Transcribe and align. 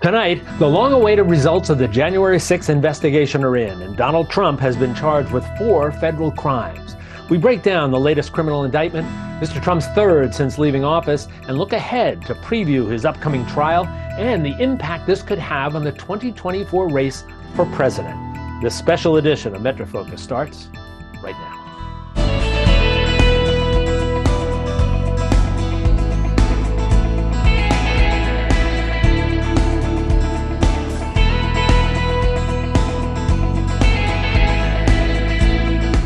Tonight, 0.00 0.42
the 0.58 0.66
long 0.66 0.94
awaited 0.94 1.26
results 1.26 1.68
of 1.68 1.76
the 1.76 1.86
January 1.86 2.38
6th 2.38 2.70
investigation 2.70 3.44
are 3.44 3.58
in, 3.58 3.82
and 3.82 3.98
Donald 3.98 4.30
Trump 4.30 4.58
has 4.58 4.74
been 4.74 4.94
charged 4.94 5.30
with 5.30 5.44
four 5.58 5.92
federal 5.92 6.32
crimes. 6.32 6.96
We 7.28 7.36
break 7.36 7.62
down 7.62 7.90
the 7.90 8.00
latest 8.00 8.32
criminal 8.32 8.64
indictment, 8.64 9.06
Mr. 9.42 9.62
Trump's 9.62 9.86
third 9.88 10.34
since 10.34 10.56
leaving 10.56 10.84
office, 10.84 11.28
and 11.46 11.58
look 11.58 11.74
ahead 11.74 12.22
to 12.22 12.34
preview 12.36 12.90
his 12.90 13.04
upcoming 13.04 13.44
trial 13.44 13.84
and 13.86 14.42
the 14.42 14.58
impact 14.58 15.06
this 15.06 15.20
could 15.20 15.38
have 15.38 15.76
on 15.76 15.84
the 15.84 15.92
2024 15.92 16.88
race 16.88 17.24
for 17.54 17.66
president. 17.66 18.18
This 18.62 18.74
special 18.74 19.18
edition 19.18 19.54
of 19.54 19.60
MetroFocus 19.60 20.20
starts 20.20 20.68
right 21.22 21.36
now. 21.36 21.59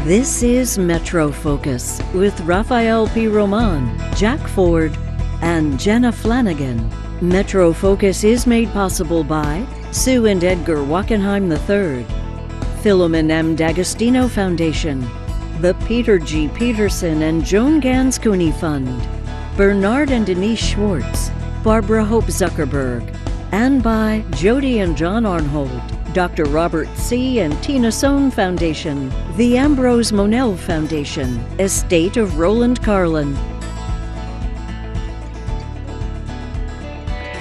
This 0.04 0.42
is 0.42 0.76
Metro 0.76 1.32
Focus 1.32 1.98
with 2.12 2.38
Rafael 2.42 3.06
Pi 3.06 3.24
Roman, 3.24 3.98
Jack 4.14 4.38
Ford, 4.48 4.94
and 5.40 5.80
Jenna 5.80 6.12
Flanagan. 6.12 6.92
Metro 7.22 7.72
Focus 7.72 8.22
is 8.22 8.46
made 8.46 8.68
possible 8.72 9.24
by 9.24 9.66
Sue 9.92 10.26
and 10.26 10.44
Edgar 10.44 10.76
Wachenheim 10.76 11.50
III, 11.50 12.04
Filomen 12.82 13.30
M. 13.30 13.56
D'Agostino 13.56 14.28
Foundation, 14.28 15.00
the 15.62 15.72
Peter 15.86 16.18
G. 16.18 16.48
Peterson 16.48 17.22
and 17.22 17.42
Joan 17.42 17.80
Gans 17.80 18.18
Cooney 18.18 18.52
Fund, 18.52 19.08
Bernard 19.56 20.10
and 20.10 20.26
Denise 20.26 20.62
Schwartz, 20.62 21.30
Barbara 21.62 22.04
Hope 22.04 22.26
Zuckerberg, 22.26 23.08
and 23.52 23.82
by 23.82 24.22
Jody 24.32 24.80
and 24.80 24.98
John 24.98 25.22
Arnhold. 25.22 25.93
Dr. 26.14 26.44
Robert 26.44 26.88
C. 26.96 27.40
and 27.40 27.60
Tina 27.60 27.90
Sohn 27.90 28.30
Foundation, 28.30 29.12
the 29.36 29.58
Ambrose 29.58 30.12
Monell 30.12 30.56
Foundation, 30.56 31.40
Estate 31.58 32.16
of 32.16 32.38
Roland 32.38 32.80
Karlen. 32.82 33.34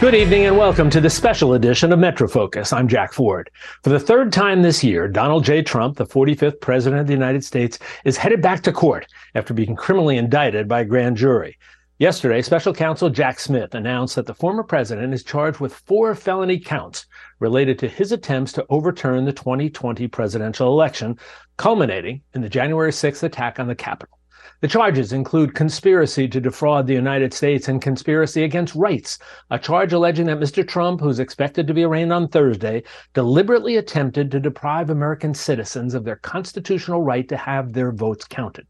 Good 0.02 0.16
evening 0.16 0.48
and 0.48 0.58
welcome 0.58 0.90
to 0.90 1.00
the 1.00 1.10
special 1.12 1.54
edition 1.54 1.94
of 1.94 2.00
MetroFocus. 2.00 2.74
I'm 2.74 2.88
Jack 2.88 3.14
Ford. 3.14 3.52
For 3.84 3.92
the 3.92 4.00
third 4.00 4.34
time 4.34 4.64
this 4.64 4.84
year, 4.84 5.08
Donald 5.08 5.46
J. 5.46 5.62
Trump, 5.62 5.98
the 5.98 6.08
45th 6.08 6.60
President 6.60 7.00
of 7.00 7.06
the 7.06 7.14
United 7.14 7.44
States, 7.46 7.78
is 8.06 8.18
headed 8.18 8.42
back 8.42 8.64
to 8.64 8.72
court 8.72 9.06
after 9.36 9.54
being 9.54 9.76
criminally 9.76 10.18
indicted 10.18 10.68
by 10.68 10.82
a 10.82 10.86
grand 10.86 11.16
jury. 11.16 11.60
Yesterday, 12.04 12.42
special 12.42 12.74
counsel 12.74 13.10
Jack 13.10 13.40
Smith 13.40 13.74
announced 13.74 14.18
that 14.18 14.26
the 14.26 14.34
former 14.34 14.64
president 14.64 15.14
is 15.14 15.24
charged 15.24 15.62
with 15.62 15.74
four 15.74 16.14
felony 16.16 16.60
counts 16.60 17.06
related 17.40 17.80
to 17.80 17.88
his 17.88 18.12
attempts 18.12 18.52
to 18.52 18.66
overturn 18.70 19.24
the 19.24 19.32
2020 19.32 20.10
presidential 20.10 20.68
election, 20.68 21.18
culminating 21.56 22.22
in 22.34 22.42
the 22.42 22.50
January 22.50 22.92
6th 22.92 23.24
attack 23.24 23.58
on 23.58 23.70
the 23.70 23.74
Capitol. 23.76 24.20
The 24.60 24.68
charges 24.68 25.14
include 25.14 25.56
conspiracy 25.56 26.28
to 26.28 26.42
defraud 26.42 26.88
the 26.88 26.94
United 26.94 27.34
States 27.34 27.70
and 27.70 27.82
conspiracy 27.82 28.44
against 28.44 28.76
rights, 28.76 29.18
a 29.50 29.58
charge 29.58 29.94
alleging 29.94 30.26
that 30.26 30.42
Mr. 30.42 30.68
Trump, 30.68 31.00
who's 31.00 31.20
expected 31.20 31.68
to 31.68 31.74
be 31.74 31.86
arraigned 31.86 32.12
on 32.12 32.28
Thursday, 32.28 32.84
deliberately 33.14 33.78
attempted 33.78 34.30
to 34.30 34.42
deprive 34.42 34.90
American 34.90 35.34
citizens 35.34 35.94
of 35.94 36.04
their 36.04 36.18
constitutional 36.18 37.02
right 37.02 37.30
to 37.30 37.38
have 37.38 37.72
their 37.72 37.94
votes 37.94 38.26
counted. 38.26 38.68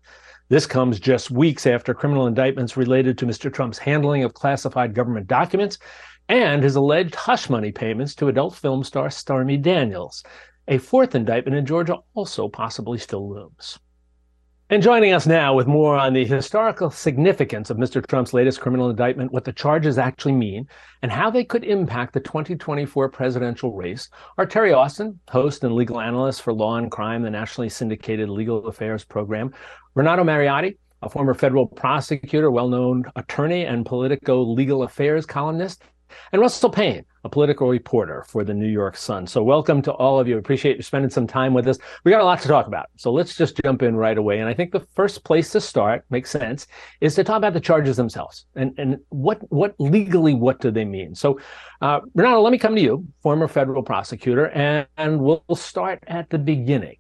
This 0.50 0.66
comes 0.66 1.00
just 1.00 1.32
weeks 1.32 1.66
after 1.66 1.94
criminal 1.94 2.28
indictments 2.28 2.76
related 2.76 3.18
to 3.18 3.26
Mr. 3.26 3.52
Trump's 3.52 3.78
handling 3.78 4.24
of 4.24 4.34
classified 4.34 4.94
government 4.94 5.28
documents 5.28 5.78
and 6.28 6.62
his 6.62 6.76
alleged 6.76 7.16
hush 7.16 7.50
money 7.50 7.72
payments 7.72 8.14
to 8.16 8.28
adult 8.28 8.56
film 8.56 8.84
star 8.84 9.10
Stormy 9.10 9.58
Daniels. 9.58 10.24
A 10.68 10.78
fourth 10.78 11.16
indictment 11.16 11.58
in 11.58 11.66
Georgia 11.66 11.98
also 12.14 12.48
possibly 12.48 12.98
still 12.98 13.30
looms. 13.30 13.80
And 14.70 14.82
joining 14.82 15.14
us 15.14 15.28
now 15.28 15.54
with 15.54 15.68
more 15.68 15.98
on 15.98 16.14
the 16.14 16.26
historical 16.26 16.90
significance 16.90 17.70
of 17.70 17.78
Mr. 17.78 18.04
Trump's 18.06 18.34
latest 18.34 18.60
criminal 18.60 18.90
indictment, 18.90 19.32
what 19.32 19.44
the 19.44 19.52
charges 19.54 19.98
actually 19.98 20.32
mean, 20.32 20.68
and 21.02 21.12
how 21.12 21.30
they 21.30 21.44
could 21.44 21.64
impact 21.64 22.14
the 22.14 22.22
2024 22.22 23.10
presidential 23.10 23.74
race 23.74 24.10
are 24.38 24.48
Terri 24.48 24.76
Austin, 24.76 25.20
host 25.30 25.64
and 25.64 25.76
legal 25.76 26.00
analyst 26.00 26.42
for 26.42 26.54
Law 26.54 26.78
and 26.78 26.90
Crime, 26.90 27.22
the 27.22 27.30
nationally 27.30 27.70
syndicated 27.70 28.30
legal 28.30 28.66
affairs 28.66 29.04
program, 29.04 29.54
Renato 29.96 30.24
Mariotti, 30.24 30.76
a 31.04 31.10
former 31.10 31.36
federal 31.36 31.68
prosecutor, 31.68 32.50
well 32.50 32.68
known 32.68 33.04
attorney, 33.16 33.66
and 33.66 33.86
Politico 33.86 34.42
legal 34.42 34.82
affairs 34.82 35.24
columnist, 35.24 35.84
and 36.32 36.42
Russell 36.42 36.72
Payne, 36.72 37.06
a 37.24 37.30
political 37.30 37.70
reporter 37.70 38.26
for 38.28 38.44
the 38.44 38.56
New 38.56 38.68
York 38.68 38.98
Sun. 38.98 39.28
So, 39.28 39.44
welcome 39.44 39.84
to 39.84 39.92
all 39.92 40.20
of 40.20 40.28
you. 40.28 40.40
Appreciate 40.40 40.78
you 40.78 40.82
spending 40.82 41.12
some 41.12 41.28
time 41.28 41.54
with 41.54 41.68
us. 41.68 41.78
We 42.04 42.12
got 42.12 42.22
a 42.22 42.26
lot 42.26 42.42
to 42.42 42.48
talk 42.48 42.66
about. 42.66 42.88
So, 42.96 43.12
let's 43.12 43.36
just 43.36 43.60
jump 43.64 43.84
in 43.84 43.96
right 43.96 44.18
away. 44.18 44.40
And 44.40 44.50
I 44.50 44.54
think 44.56 44.72
the 44.72 44.80
first 44.96 45.24
place 45.24 45.52
to 45.52 45.62
start 45.62 46.06
makes 46.10 46.32
sense 46.32 46.66
is 47.00 47.14
to 47.14 47.24
talk 47.24 47.38
about 47.38 47.54
the 47.54 47.60
charges 47.60 47.96
themselves 47.96 48.48
and, 48.56 48.74
and 48.80 48.98
what, 49.10 49.40
what 49.52 49.76
legally, 49.78 50.34
what 50.34 50.60
do 50.60 50.72
they 50.72 50.86
mean? 50.86 51.14
So, 51.14 51.40
uh, 51.82 52.00
Renato, 52.16 52.42
let 52.42 52.52
me 52.52 52.58
come 52.58 52.76
to 52.76 52.82
you, 52.82 53.06
former 53.22 53.48
federal 53.48 53.84
prosecutor, 53.84 54.48
and, 54.48 54.88
and 54.98 55.20
we'll, 55.20 55.44
we'll 55.48 55.56
start 55.56 56.04
at 56.08 56.32
the 56.32 56.40
beginning. 56.40 56.98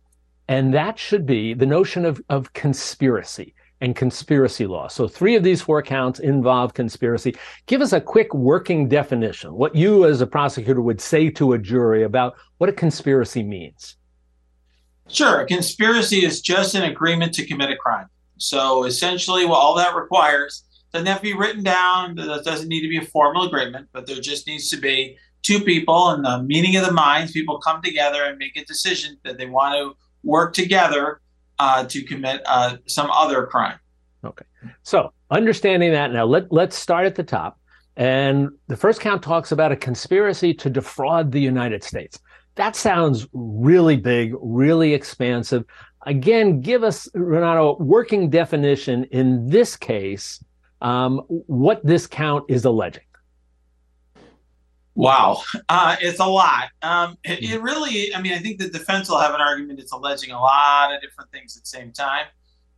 And 0.47 0.73
that 0.73 0.99
should 0.99 1.25
be 1.25 1.53
the 1.53 1.65
notion 1.65 2.05
of, 2.05 2.21
of 2.29 2.53
conspiracy 2.53 3.53
and 3.81 3.95
conspiracy 3.95 4.65
law. 4.65 4.87
So 4.87 5.07
three 5.07 5.35
of 5.35 5.43
these 5.43 5.61
four 5.61 5.81
counts 5.81 6.19
involve 6.19 6.73
conspiracy. 6.73 7.35
Give 7.65 7.81
us 7.81 7.91
a 7.91 7.99
quick 7.99 8.33
working 8.33 8.87
definition, 8.87 9.53
what 9.53 9.75
you 9.75 10.05
as 10.05 10.21
a 10.21 10.27
prosecutor 10.27 10.81
would 10.81 11.01
say 11.01 11.29
to 11.31 11.53
a 11.53 11.57
jury 11.57 12.03
about 12.03 12.35
what 12.59 12.69
a 12.69 12.73
conspiracy 12.73 13.43
means. 13.43 13.97
Sure. 15.09 15.41
A 15.41 15.45
conspiracy 15.45 16.25
is 16.25 16.39
just 16.39 16.75
an 16.75 16.83
agreement 16.83 17.33
to 17.33 17.45
commit 17.45 17.71
a 17.71 17.75
crime. 17.75 18.07
So 18.37 18.85
essentially, 18.85 19.45
what 19.45 19.57
all 19.57 19.75
that 19.75 19.95
requires 19.95 20.63
doesn't 20.93 21.07
have 21.07 21.17
to 21.17 21.23
be 21.23 21.33
written 21.33 21.63
down. 21.63 22.15
That 22.15 22.45
doesn't 22.45 22.69
need 22.69 22.81
to 22.81 22.89
be 22.89 22.97
a 22.97 23.05
formal 23.05 23.47
agreement, 23.47 23.89
but 23.91 24.05
there 24.05 24.21
just 24.21 24.47
needs 24.47 24.69
to 24.69 24.77
be 24.77 25.17
two 25.41 25.59
people 25.59 26.11
and 26.11 26.23
the 26.23 26.41
meeting 26.43 26.75
of 26.77 26.85
the 26.85 26.93
minds. 26.93 27.33
People 27.33 27.59
come 27.59 27.81
together 27.81 28.23
and 28.23 28.37
make 28.37 28.55
a 28.55 28.63
decision 28.63 29.17
that 29.23 29.37
they 29.37 29.45
want 29.45 29.75
to 29.75 29.97
work 30.23 30.53
together 30.53 31.21
uh, 31.59 31.83
to 31.85 32.03
commit 32.03 32.41
uh, 32.45 32.77
some 32.87 33.09
other 33.11 33.45
crime. 33.45 33.77
Okay. 34.23 34.45
So 34.83 35.13
understanding 35.29 35.91
that 35.91 36.11
now, 36.11 36.25
let, 36.25 36.51
let's 36.51 36.77
start 36.77 37.05
at 37.05 37.15
the 37.15 37.23
top. 37.23 37.59
And 37.95 38.49
the 38.67 38.77
first 38.77 39.01
count 39.01 39.21
talks 39.21 39.51
about 39.51 39.71
a 39.71 39.75
conspiracy 39.75 40.53
to 40.55 40.69
defraud 40.69 41.31
the 41.31 41.39
United 41.39 41.83
States. 41.83 42.19
That 42.55 42.75
sounds 42.75 43.27
really 43.33 43.97
big, 43.97 44.33
really 44.41 44.93
expansive. 44.93 45.63
Again, 46.05 46.61
give 46.61 46.83
us, 46.83 47.07
Renato, 47.13 47.77
working 47.79 48.29
definition 48.29 49.05
in 49.05 49.47
this 49.47 49.75
case, 49.75 50.43
um, 50.81 51.19
what 51.27 51.85
this 51.85 52.07
count 52.07 52.45
is 52.49 52.65
alleging. 52.65 53.03
Wow, 54.95 55.41
uh, 55.69 55.95
it's 56.01 56.19
a 56.19 56.25
lot. 56.25 56.65
Um, 56.83 57.17
it, 57.23 57.43
it, 57.43 57.61
really, 57.61 58.13
I 58.13 58.21
mean, 58.21 58.33
I 58.33 58.37
think 58.37 58.59
the 58.59 58.69
defense 58.69 59.09
will 59.09 59.17
have 59.17 59.33
an 59.33 59.41
argument. 59.41 59.79
It's 59.79 59.91
alleging 59.91 60.31
a 60.31 60.39
lot 60.39 60.93
of 60.93 61.01
different 61.01 61.31
things 61.31 61.57
at 61.57 61.63
the 61.63 61.67
same 61.67 61.91
time. 61.91 62.25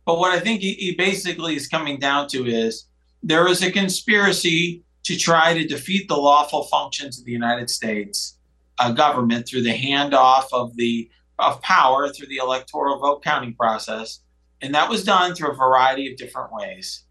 But 0.06 0.18
what 0.18 0.32
I 0.32 0.40
think 0.40 0.62
he, 0.62 0.72
he 0.74 0.94
basically 0.94 1.56
is 1.56 1.68
coming 1.68 1.98
down 1.98 2.28
to 2.28 2.46
is 2.46 2.86
there 3.22 3.46
is 3.48 3.62
a 3.62 3.70
conspiracy 3.70 4.82
to 5.02 5.16
try 5.16 5.52
to 5.52 5.66
defeat 5.66 6.08
the 6.08 6.16
lawful 6.16 6.64
functions 6.64 7.18
of 7.18 7.26
the 7.26 7.32
United 7.32 7.68
States 7.68 8.38
uh, 8.78 8.92
government 8.92 9.46
through 9.46 9.62
the 9.62 9.76
handoff 9.76 10.46
of 10.52 10.74
the 10.76 11.10
of 11.38 11.60
power 11.60 12.08
through 12.08 12.28
the 12.28 12.36
electoral 12.36 12.98
vote 12.98 13.22
counting 13.22 13.54
process, 13.54 14.20
and 14.62 14.74
that 14.74 14.88
was 14.88 15.04
done 15.04 15.34
through 15.34 15.50
a 15.50 15.54
variety 15.54 16.10
of 16.10 16.16
different 16.16 16.50
ways. 16.50 17.04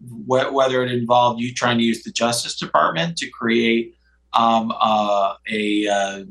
Wh- 0.00 0.52
whether 0.52 0.84
it 0.84 0.92
involved 0.92 1.40
you 1.40 1.52
trying 1.52 1.78
to 1.78 1.84
use 1.84 2.04
the 2.04 2.12
Justice 2.12 2.56
Department 2.56 3.16
to 3.18 3.28
create 3.30 3.96
um, 4.34 4.72
uh, 4.80 5.34
a, 5.50 5.86
uh, 5.86 6.24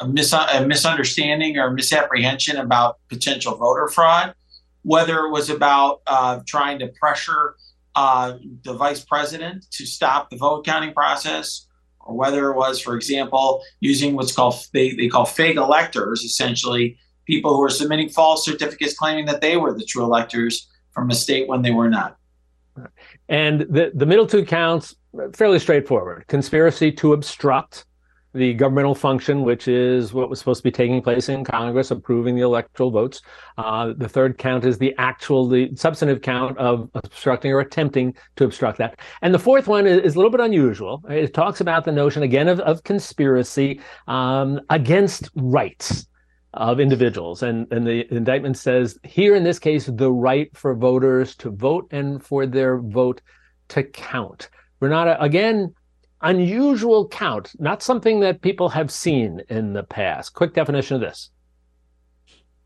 a, 0.00 0.08
mis- 0.08 0.32
a, 0.32 0.66
misunderstanding 0.66 1.58
or 1.58 1.70
misapprehension 1.72 2.56
about 2.56 2.98
potential 3.08 3.56
voter 3.56 3.88
fraud, 3.88 4.34
whether 4.82 5.20
it 5.20 5.30
was 5.30 5.50
about 5.50 6.02
uh, 6.06 6.40
trying 6.46 6.78
to 6.78 6.88
pressure 7.00 7.56
uh, 7.94 8.38
the 8.64 8.74
vice 8.74 9.04
president 9.04 9.66
to 9.72 9.84
stop 9.84 10.30
the 10.30 10.36
vote 10.36 10.64
counting 10.64 10.92
process, 10.92 11.66
or 12.00 12.16
whether 12.16 12.50
it 12.50 12.56
was, 12.56 12.80
for 12.80 12.94
example, 12.94 13.62
using 13.80 14.14
what's 14.14 14.32
called 14.32 14.54
they, 14.72 14.92
they 14.94 15.08
call 15.08 15.24
fake 15.24 15.56
electors, 15.56 16.22
essentially 16.22 16.96
people 17.26 17.54
who 17.56 17.62
are 17.62 17.70
submitting 17.70 18.08
false 18.08 18.44
certificates 18.44 18.94
claiming 18.94 19.26
that 19.26 19.40
they 19.40 19.56
were 19.56 19.76
the 19.76 19.84
true 19.84 20.04
electors 20.04 20.68
from 20.92 21.10
a 21.10 21.14
state 21.14 21.48
when 21.48 21.62
they 21.62 21.70
were 21.70 21.88
not. 21.88 22.16
And 23.28 23.62
the, 23.62 23.90
the 23.94 24.06
middle 24.06 24.26
two 24.26 24.44
counts 24.44 24.94
fairly 25.34 25.58
straightforward 25.58 26.26
conspiracy 26.28 26.92
to 26.92 27.12
obstruct 27.12 27.84
the 28.34 28.52
governmental 28.54 28.94
function, 28.94 29.42
which 29.42 29.68
is 29.68 30.12
what 30.12 30.28
was 30.28 30.38
supposed 30.38 30.58
to 30.58 30.64
be 30.64 30.70
taking 30.70 31.00
place 31.00 31.28
in 31.28 31.44
Congress, 31.44 31.90
approving 31.90 32.36
the 32.36 32.42
electoral 32.42 32.90
votes. 32.90 33.22
Uh, 33.56 33.94
the 33.96 34.08
third 34.08 34.36
count 34.36 34.64
is 34.64 34.78
the 34.78 34.94
actual, 34.98 35.48
the 35.48 35.74
substantive 35.74 36.20
count 36.20 36.56
of 36.58 36.90
obstructing 36.94 37.52
or 37.52 37.60
attempting 37.60 38.14
to 38.36 38.44
obstruct 38.44 38.78
that. 38.78 39.00
And 39.22 39.32
the 39.32 39.38
fourth 39.38 39.66
one 39.66 39.86
is, 39.86 39.98
is 40.02 40.14
a 40.14 40.18
little 40.18 40.30
bit 40.30 40.40
unusual. 40.40 41.02
It 41.08 41.32
talks 41.32 41.60
about 41.60 41.84
the 41.84 41.92
notion, 41.92 42.22
again, 42.22 42.48
of, 42.48 42.60
of 42.60 42.84
conspiracy 42.84 43.80
um, 44.06 44.60
against 44.68 45.30
rights 45.34 46.06
of 46.52 46.80
individuals. 46.80 47.42
And, 47.42 47.66
and 47.72 47.86
the 47.86 48.12
indictment 48.14 48.58
says 48.58 48.98
here 49.04 49.36
in 49.36 49.44
this 49.44 49.58
case, 49.58 49.86
the 49.86 50.12
right 50.12 50.54
for 50.54 50.74
voters 50.74 51.34
to 51.36 51.50
vote 51.50 51.88
and 51.92 52.22
for 52.22 52.46
their 52.46 52.78
vote 52.78 53.22
to 53.68 53.82
count. 53.82 54.50
Renato, 54.80 55.16
again, 55.20 55.74
unusual 56.22 57.08
count, 57.08 57.52
not 57.58 57.82
something 57.82 58.20
that 58.20 58.42
people 58.42 58.68
have 58.68 58.90
seen 58.90 59.42
in 59.48 59.72
the 59.72 59.82
past. 59.82 60.34
Quick 60.34 60.54
definition 60.54 60.96
of 60.96 61.00
this. 61.00 61.30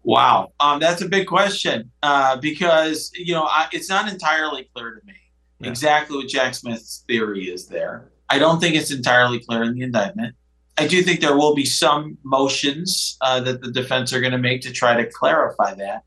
Wow, 0.05 0.53
um, 0.59 0.81
that's 0.81 1.01
a 1.03 1.09
big 1.09 1.29
question 1.29 1.91
uh, 2.03 2.37
because 2.37 3.13
you 3.15 3.33
know 3.33 3.45
I, 3.45 3.69
it's 3.73 3.89
not 3.89 4.11
entirely 4.11 4.69
clear 4.75 4.99
to 4.99 5.07
me 5.07 5.15
yeah. 5.61 5.69
exactly 5.69 6.17
what 6.17 6.29
Jack 6.29 6.55
Smith's 6.55 7.05
theory 7.07 7.45
is 7.45 7.67
there. 7.67 8.11
I 8.29 8.39
don't 8.39 8.61
think 8.61 8.75
it's 8.75 8.91
entirely 8.91 9.39
clear 9.39 9.63
in 9.63 9.75
the 9.75 9.83
indictment. 9.83 10.35
I 10.77 10.89
do 10.89 11.03
think 11.03 11.21
there 11.21 11.37
will 11.37 11.55
be 11.55 11.67
some 11.67 12.17
motions 12.25 13.17
uh, 13.21 13.41
that 13.41 13.61
the 13.61 13.71
defense 13.71 14.13
are 14.13 14.21
going 14.21 14.33
to 14.33 14.39
make 14.39 14.63
to 14.63 14.73
try 14.73 14.97
to 14.97 15.09
clarify 15.09 15.75
that. 15.75 16.03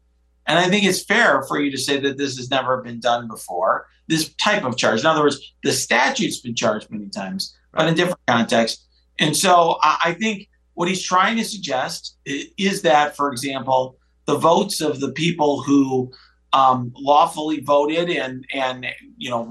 And 0.48 0.60
I 0.60 0.70
think 0.70 0.86
it's 0.86 1.04
fair 1.04 1.44
for 1.44 1.60
you 1.60 1.72
to 1.72 1.78
say 1.78 2.00
that 2.00 2.18
this 2.18 2.36
has 2.38 2.50
never 2.50 2.82
been 2.82 3.00
done 3.00 3.28
before 3.28 3.88
this 4.08 4.34
type 4.36 4.64
of 4.64 4.78
charge. 4.78 5.00
In 5.02 5.06
other 5.06 5.22
words, 5.22 5.54
the 5.64 5.72
statute's 5.72 6.40
been 6.40 6.56
charged 6.56 6.90
many 6.92 7.10
times, 7.10 7.56
but 7.74 7.88
in 7.88 7.96
different 7.96 8.20
contexts. 8.28 8.86
And 9.20 9.36
so 9.36 9.78
I 9.82 10.16
think 10.20 10.50
what 10.74 10.88
he's 10.88 11.02
trying 11.02 11.38
to 11.38 11.46
suggest 11.46 12.18
is 12.26 12.82
that, 12.82 13.16
for 13.16 13.32
example, 13.32 13.98
the 14.26 14.38
votes 14.38 14.82
of 14.82 15.00
the 15.00 15.12
people 15.12 15.62
who 15.62 16.12
um, 16.54 16.94
lawfully 16.96 17.60
voted 17.60 18.10
and 18.10 18.46
and 18.54 18.86
you 19.18 19.30
know 19.30 19.48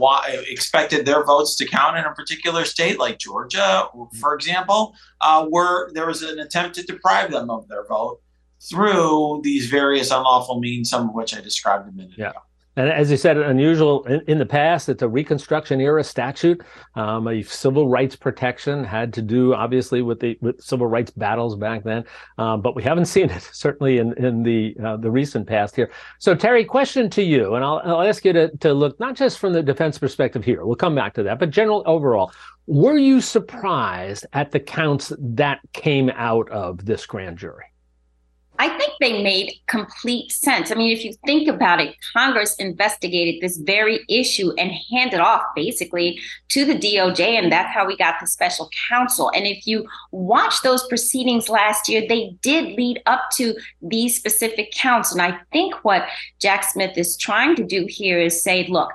expected 0.48 1.04
their 1.04 1.22
votes 1.22 1.54
to 1.56 1.66
count 1.66 1.98
in 1.98 2.04
a 2.04 2.14
particular 2.14 2.64
state, 2.64 2.98
like 2.98 3.18
Georgia, 3.18 3.86
for 4.20 4.34
example, 4.34 4.94
uh, 5.20 5.46
were 5.50 5.92
there 5.92 6.06
was 6.06 6.22
an 6.22 6.38
attempt 6.38 6.76
to 6.76 6.82
deprive 6.82 7.30
them 7.30 7.50
of 7.50 7.68
their 7.68 7.86
vote 7.86 8.20
through 8.70 9.40
these 9.44 9.66
various 9.66 10.10
unlawful 10.10 10.60
means, 10.60 10.88
some 10.88 11.08
of 11.08 11.14
which 11.14 11.36
I 11.36 11.40
described 11.40 11.88
a 11.88 11.92
minute 11.92 12.14
yeah. 12.16 12.30
ago. 12.30 12.38
And 12.76 12.88
as 12.88 13.10
you 13.10 13.16
said, 13.16 13.36
unusual 13.36 14.04
in, 14.04 14.20
in, 14.26 14.38
the 14.38 14.46
past, 14.46 14.88
it's 14.88 15.02
a 15.02 15.08
Reconstruction 15.08 15.80
era 15.80 16.02
statute, 16.02 16.60
um, 16.96 17.28
a 17.28 17.42
civil 17.42 17.88
rights 17.88 18.16
protection 18.16 18.82
had 18.82 19.12
to 19.14 19.22
do 19.22 19.54
obviously 19.54 20.02
with 20.02 20.20
the 20.20 20.36
with 20.40 20.60
civil 20.60 20.86
rights 20.86 21.10
battles 21.10 21.56
back 21.56 21.84
then, 21.84 22.04
um, 22.38 22.60
but 22.60 22.74
we 22.74 22.82
haven't 22.82 23.04
seen 23.16 23.30
it 23.30 23.42
certainly 23.52 23.98
in 23.98 24.12
in 24.14 24.42
the 24.42 24.76
uh, 24.84 24.96
the 24.96 25.10
recent 25.10 25.46
past 25.46 25.76
here. 25.76 25.90
So 26.18 26.34
Terri, 26.34 26.66
question 26.66 27.08
to 27.10 27.22
you, 27.22 27.54
and 27.54 27.64
I'll, 27.64 27.80
I'll 27.84 28.02
ask 28.02 28.24
you 28.24 28.32
to 28.32 28.56
to 28.58 28.74
look 28.74 28.98
not 28.98 29.14
just 29.14 29.38
from 29.38 29.52
the 29.52 29.62
defense 29.62 29.98
perspective 29.98 30.44
here. 30.44 30.64
We'll 30.64 30.76
come 30.76 30.94
back 30.94 31.14
to 31.14 31.22
that, 31.24 31.38
but 31.38 31.50
general 31.50 31.82
overall. 31.86 32.32
Were 32.66 32.96
you 32.96 33.20
surprised 33.20 34.24
at 34.32 34.50
the 34.50 34.60
counts 34.60 35.12
that 35.18 35.60
came 35.74 36.08
out 36.08 36.48
of 36.48 36.86
this 36.86 37.04
grand 37.04 37.36
jury? 37.36 37.73
I 38.58 38.68
think 38.68 38.92
they 39.00 39.22
made 39.22 39.54
complete 39.66 40.30
sense. 40.30 40.70
I 40.70 40.76
mean, 40.76 40.96
if 40.96 41.04
you 41.04 41.14
think 41.26 41.48
about 41.48 41.80
it, 41.80 41.96
Congress 42.12 42.54
investigated 42.56 43.40
this 43.40 43.56
very 43.56 44.00
issue 44.08 44.52
and 44.56 44.70
handed 44.92 45.18
off 45.18 45.42
basically 45.56 46.20
to 46.50 46.64
the 46.64 46.74
DOJ, 46.74 47.20
and 47.20 47.50
that's 47.50 47.74
how 47.74 47.84
we 47.84 47.96
got 47.96 48.14
the 48.20 48.28
special 48.28 48.70
counsel. 48.88 49.32
And 49.34 49.44
if 49.46 49.66
you 49.66 49.88
watch 50.12 50.62
those 50.62 50.86
proceedings 50.86 51.48
last 51.48 51.88
year, 51.88 52.04
they 52.08 52.36
did 52.42 52.76
lead 52.76 53.02
up 53.06 53.22
to 53.34 53.56
these 53.82 54.16
specific 54.16 54.70
counts. 54.72 55.10
And 55.10 55.20
I 55.20 55.38
think 55.52 55.74
what 55.84 56.06
Jack 56.40 56.62
Smith 56.62 56.96
is 56.96 57.16
trying 57.16 57.56
to 57.56 57.64
do 57.64 57.86
here 57.88 58.20
is 58.20 58.40
say, 58.40 58.66
look, 58.68 58.92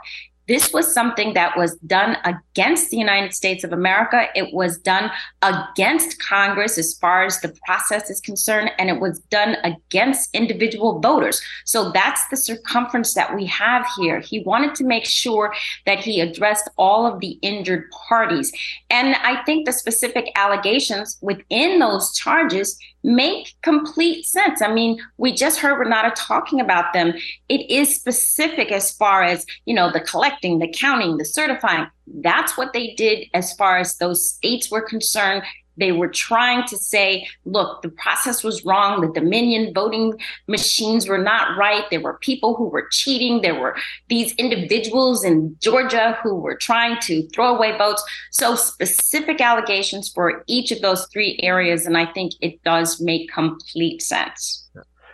this 0.49 0.73
was 0.73 0.91
something 0.91 1.35
that 1.35 1.55
was 1.55 1.75
done 1.85 2.17
against 2.25 2.89
the 2.89 2.97
United 2.97 3.33
States 3.33 3.63
of 3.63 3.71
America. 3.71 4.25
It 4.33 4.51
was 4.51 4.79
done 4.79 5.11
against 5.43 6.19
Congress 6.19 6.79
as 6.79 6.95
far 6.95 7.23
as 7.23 7.39
the 7.39 7.55
process 7.67 8.09
is 8.09 8.19
concerned, 8.19 8.71
and 8.79 8.89
it 8.89 8.99
was 8.99 9.19
done 9.29 9.57
against 9.63 10.33
individual 10.33 10.99
voters. 10.99 11.39
So 11.65 11.91
that's 11.91 12.27
the 12.29 12.35
circumference 12.35 13.13
that 13.13 13.35
we 13.35 13.45
have 13.45 13.85
here. 13.95 14.19
He 14.19 14.39
wanted 14.39 14.73
to 14.75 14.83
make 14.83 15.05
sure 15.05 15.53
that 15.85 15.99
he 15.99 16.19
addressed 16.19 16.67
all 16.79 17.05
of 17.05 17.19
the 17.19 17.37
injured 17.43 17.91
parties. 17.91 18.51
And 18.89 19.15
I 19.17 19.43
think 19.43 19.67
the 19.67 19.71
specific 19.71 20.31
allegations 20.35 21.19
within 21.21 21.77
those 21.77 22.15
charges 22.15 22.75
make 23.03 23.55
complete 23.61 24.25
sense. 24.25 24.61
I 24.61 24.73
mean, 24.73 24.99
we 25.17 25.33
just 25.33 25.59
heard 25.59 25.79
Renato 25.79 26.11
talking 26.15 26.59
about 26.59 26.93
them. 26.93 27.13
It 27.47 27.69
is 27.69 27.95
specific 27.95 28.71
as 28.71 28.91
far 28.91 29.23
as, 29.23 29.45
you 29.65 29.73
know, 29.73 29.91
the 29.91 30.01
collecting, 30.01 30.59
the 30.59 30.67
counting, 30.71 31.17
the 31.17 31.25
certifying. 31.25 31.87
That's 32.07 32.57
what 32.57 32.73
they 32.73 32.93
did 32.95 33.27
as 33.33 33.53
far 33.53 33.77
as 33.77 33.97
those 33.97 34.27
states 34.27 34.69
were 34.69 34.81
concerned. 34.81 35.43
They 35.79 35.91
were 35.91 36.07
trying 36.07 36.67
to 36.67 36.77
say, 36.77 37.27
look, 37.45 37.81
the 37.81 37.89
process 37.89 38.43
was 38.43 38.65
wrong. 38.65 39.01
The 39.01 39.19
Dominion 39.19 39.73
voting 39.73 40.19
machines 40.47 41.07
were 41.07 41.17
not 41.17 41.57
right. 41.57 41.85
There 41.89 42.01
were 42.01 42.17
people 42.19 42.55
who 42.55 42.65
were 42.65 42.87
cheating. 42.91 43.41
There 43.41 43.59
were 43.59 43.75
these 44.07 44.33
individuals 44.35 45.23
in 45.23 45.55
Georgia 45.59 46.17
who 46.21 46.35
were 46.35 46.55
trying 46.55 46.99
to 47.01 47.27
throw 47.29 47.55
away 47.55 47.77
votes. 47.77 48.03
So, 48.31 48.55
specific 48.55 49.41
allegations 49.41 50.09
for 50.09 50.43
each 50.47 50.71
of 50.71 50.81
those 50.81 51.07
three 51.07 51.39
areas. 51.41 51.85
And 51.85 51.97
I 51.97 52.05
think 52.05 52.33
it 52.41 52.63
does 52.63 53.01
make 53.01 53.31
complete 53.31 54.01
sense. 54.01 54.68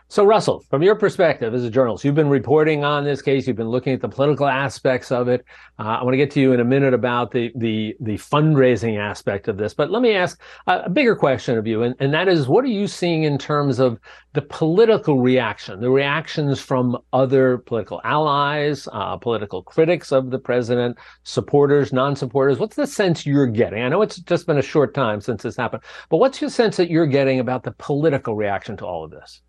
So, 0.07 0.23
Russell, 0.23 0.63
from 0.69 0.83
your 0.83 0.93
perspective 0.93 1.55
as 1.55 1.63
a 1.63 1.69
journalist, 1.69 2.05
you've 2.05 2.13
been 2.13 2.29
reporting 2.29 2.83
on 2.83 3.03
this 3.03 3.23
case. 3.23 3.47
You've 3.47 3.57
been 3.57 3.69
looking 3.69 3.91
at 3.91 4.01
the 4.01 4.07
political 4.07 4.45
aspects 4.45 5.11
of 5.11 5.27
it. 5.27 5.43
Uh, 5.79 5.97
I 5.99 6.03
want 6.03 6.13
to 6.13 6.17
get 6.17 6.29
to 6.31 6.39
you 6.39 6.53
in 6.53 6.59
a 6.59 6.63
minute 6.63 6.93
about 6.93 7.31
the 7.31 7.51
the 7.55 7.95
the 7.99 8.13
fundraising 8.13 8.99
aspect 8.99 9.47
of 9.47 9.57
this. 9.57 9.73
But 9.73 9.89
let 9.89 10.03
me 10.03 10.13
ask 10.13 10.39
a, 10.67 10.81
a 10.81 10.89
bigger 10.89 11.15
question 11.15 11.57
of 11.57 11.65
you, 11.65 11.81
and, 11.81 11.95
and 11.99 12.13
that 12.13 12.27
is, 12.27 12.47
what 12.47 12.63
are 12.63 12.67
you 12.67 12.85
seeing 12.85 13.23
in 13.23 13.39
terms 13.39 13.79
of 13.79 13.97
the 14.33 14.43
political 14.43 15.21
reaction, 15.21 15.81
the 15.81 15.89
reactions 15.89 16.61
from 16.61 16.99
other 17.11 17.57
political 17.57 17.99
allies, 18.03 18.87
uh, 18.91 19.17
political 19.17 19.63
critics 19.63 20.11
of 20.11 20.29
the 20.29 20.39
president, 20.39 20.97
supporters, 21.23 21.91
non-supporters? 21.91 22.59
What's 22.59 22.75
the 22.75 22.85
sense 22.85 23.25
you're 23.25 23.47
getting? 23.47 23.81
I 23.81 23.89
know 23.89 24.03
it's 24.03 24.17
just 24.17 24.45
been 24.45 24.59
a 24.59 24.61
short 24.61 24.93
time 24.93 25.19
since 25.19 25.41
this 25.41 25.57
happened, 25.57 25.81
but 26.11 26.17
what's 26.17 26.39
your 26.41 26.51
sense 26.51 26.77
that 26.77 26.91
you're 26.91 27.07
getting 27.07 27.39
about 27.39 27.63
the 27.63 27.71
political 27.79 28.35
reaction 28.35 28.77
to 28.77 28.85
all 28.85 29.03
of 29.03 29.09
this? 29.09 29.41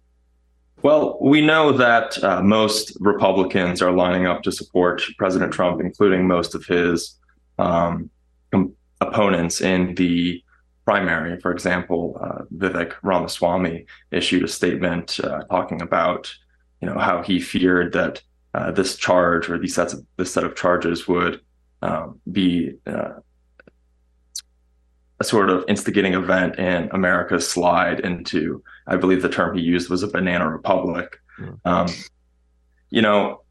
Well, 0.83 1.19
we 1.21 1.41
know 1.41 1.73
that 1.73 2.23
uh, 2.23 2.43
most 2.43 2.97
Republicans 3.01 3.81
are 3.81 3.93
lining 3.93 4.27
up 4.27 4.43
to 4.43 4.53
support 4.53 5.03
President 5.19 5.53
Trump, 5.53 5.81
including 5.81 6.27
most 6.27 6.55
of 6.55 6.67
his 6.67 7.17
um, 7.59 8.11
com- 8.53 8.75
opponents 9.01 9.61
in 9.61 9.95
the 9.95 10.43
primary. 10.85 11.41
For 11.41 11.51
example, 11.51 12.19
uh, 12.21 12.43
Vivek 12.55 12.93
Ramaswamy 13.03 13.87
issued 14.11 14.45
a 14.45 14.49
statement 14.49 15.19
uh, 15.25 15.43
talking 15.51 15.83
about, 15.83 16.33
you 16.81 16.89
know, 16.89 16.99
how 16.99 17.23
he 17.23 17.41
feared 17.41 17.93
that 17.95 18.23
uh, 18.55 18.71
this 18.71 18.97
charge 18.97 19.49
or 19.51 19.59
these 19.59 19.75
sets 19.75 19.93
of 19.93 20.07
this 20.17 20.33
set 20.33 20.45
of 20.45 20.55
charges 20.55 21.09
would 21.09 21.41
um, 21.83 22.21
be 22.31 22.75
uh, 22.87 23.15
a 25.19 25.25
sort 25.25 25.49
of 25.49 25.65
instigating 25.69 26.15
event 26.15 26.59
in 26.59 26.91
America's 26.93 27.49
slide 27.49 28.01
into, 28.01 28.63
I 28.87 28.97
believe 28.97 29.23
the 29.23 29.29
term 29.29 29.57
he 29.57 29.63
used 29.63 29.89
was 29.89 30.03
a 30.03 30.09
banana 30.09 30.49
republic. 30.51 31.19
Mm. 31.39 31.59
Um, 31.65 31.89
you 32.91 33.03
know, 33.03 33.43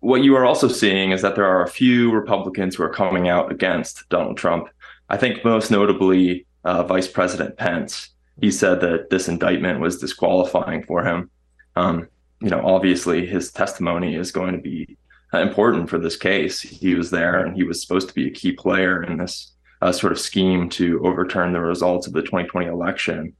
what 0.00 0.22
you 0.22 0.36
are 0.36 0.44
also 0.44 0.68
seeing 0.68 1.10
is 1.10 1.22
that 1.22 1.34
there 1.34 1.46
are 1.46 1.62
a 1.62 1.68
few 1.68 2.10
Republicans 2.12 2.76
who 2.76 2.82
are 2.82 2.90
coming 2.90 3.28
out 3.28 3.50
against 3.50 4.08
Donald 4.10 4.36
Trump. 4.36 4.68
I 5.08 5.16
think 5.16 5.44
most 5.44 5.70
notably 5.70 6.46
uh, 6.64 6.82
Vice 6.84 7.08
President 7.08 7.56
Pence. 7.56 8.10
He 8.40 8.50
said 8.50 8.80
that 8.82 9.10
this 9.10 9.26
indictment 9.26 9.80
was 9.80 9.98
disqualifying 9.98 10.84
for 10.84 11.04
him. 11.04 11.30
Um, 11.74 12.08
you 12.40 12.50
know, 12.50 12.64
obviously 12.64 13.26
his 13.26 13.50
testimony 13.50 14.14
is 14.14 14.30
going 14.30 14.52
to 14.52 14.60
be 14.60 14.96
important 15.32 15.90
for 15.90 15.98
this 15.98 16.16
case. 16.16 16.60
He 16.60 16.94
was 16.94 17.10
there 17.10 17.44
and 17.44 17.56
he 17.56 17.64
was 17.64 17.80
supposed 17.80 18.08
to 18.08 18.14
be 18.14 18.28
a 18.28 18.30
key 18.30 18.52
player 18.52 19.02
in 19.02 19.18
this 19.18 19.52
uh, 19.80 19.92
sort 19.92 20.12
of 20.12 20.18
scheme 20.18 20.68
to 20.70 21.00
overturn 21.04 21.52
the 21.52 21.60
results 21.60 22.06
of 22.06 22.12
the 22.12 22.22
2020 22.22 22.66
election. 22.66 23.34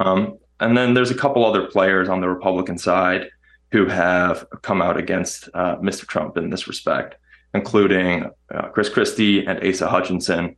Um, 0.00 0.38
and 0.60 0.76
then 0.76 0.94
there's 0.94 1.10
a 1.10 1.16
couple 1.16 1.44
other 1.44 1.66
players 1.66 2.08
on 2.08 2.20
the 2.20 2.28
Republican 2.28 2.78
side 2.78 3.28
who 3.72 3.86
have 3.86 4.46
come 4.62 4.80
out 4.82 4.96
against 4.96 5.48
uh, 5.54 5.76
Mr. 5.76 6.06
Trump 6.06 6.36
in 6.36 6.50
this 6.50 6.68
respect, 6.68 7.16
including 7.54 8.30
uh, 8.54 8.68
Chris 8.68 8.88
Christie 8.88 9.44
and 9.44 9.64
Asa 9.66 9.88
Hutchinson. 9.88 10.56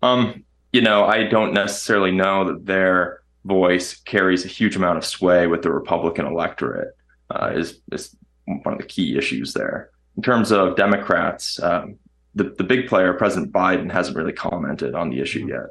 Um, 0.00 0.44
you 0.72 0.80
know, 0.80 1.04
I 1.04 1.24
don't 1.24 1.52
necessarily 1.52 2.12
know 2.12 2.44
that 2.44 2.64
their 2.64 3.22
voice 3.44 3.94
carries 4.00 4.44
a 4.44 4.48
huge 4.48 4.76
amount 4.76 4.98
of 4.98 5.04
sway 5.04 5.46
with 5.46 5.62
the 5.62 5.72
Republican 5.72 6.26
electorate. 6.26 6.96
Uh, 7.30 7.52
is 7.54 7.80
is 7.90 8.14
one 8.46 8.74
of 8.74 8.78
the 8.78 8.86
key 8.86 9.16
issues 9.16 9.54
there. 9.54 9.90
In 10.16 10.22
terms 10.22 10.52
of 10.52 10.76
Democrats, 10.76 11.62
um, 11.62 11.96
the, 12.34 12.44
the 12.56 12.64
big 12.64 12.88
player, 12.88 13.12
President 13.14 13.52
Biden, 13.52 13.90
hasn't 13.90 14.16
really 14.16 14.32
commented 14.32 14.94
on 14.94 15.10
the 15.10 15.20
issue 15.20 15.46
yet. 15.48 15.66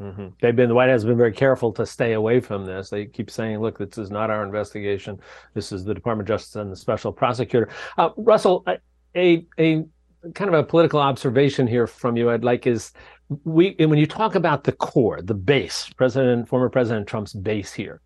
Mm-hmm. 0.00 0.28
They've 0.40 0.56
been 0.56 0.68
the 0.68 0.74
White 0.74 0.88
House 0.88 1.02
has 1.02 1.04
been 1.04 1.16
very 1.16 1.32
careful 1.32 1.72
to 1.74 1.86
stay 1.86 2.14
away 2.14 2.40
from 2.40 2.66
this. 2.66 2.90
They 2.90 3.06
keep 3.06 3.30
saying, 3.30 3.60
"Look, 3.60 3.78
this 3.78 3.98
is 3.98 4.10
not 4.10 4.30
our 4.30 4.42
investigation. 4.42 5.20
This 5.54 5.70
is 5.70 5.84
the 5.84 5.94
Department 5.94 6.28
of 6.28 6.34
Justice 6.34 6.56
and 6.56 6.72
the 6.72 6.76
special 6.76 7.12
prosecutor." 7.12 7.68
Uh, 7.96 8.10
Russell, 8.16 8.64
a 9.14 9.46
a 9.58 9.84
kind 10.34 10.48
of 10.48 10.54
a 10.54 10.64
political 10.64 10.98
observation 10.98 11.66
here 11.66 11.86
from 11.86 12.16
you. 12.16 12.30
I'd 12.30 12.42
like 12.42 12.66
is 12.66 12.92
we 13.44 13.76
when 13.78 13.98
you 13.98 14.06
talk 14.06 14.34
about 14.34 14.64
the 14.64 14.72
core, 14.72 15.20
the 15.22 15.34
base, 15.34 15.88
President 15.96 16.48
former 16.48 16.68
President 16.68 17.06
Trump's 17.06 17.32
base 17.32 17.72
here. 17.72 18.00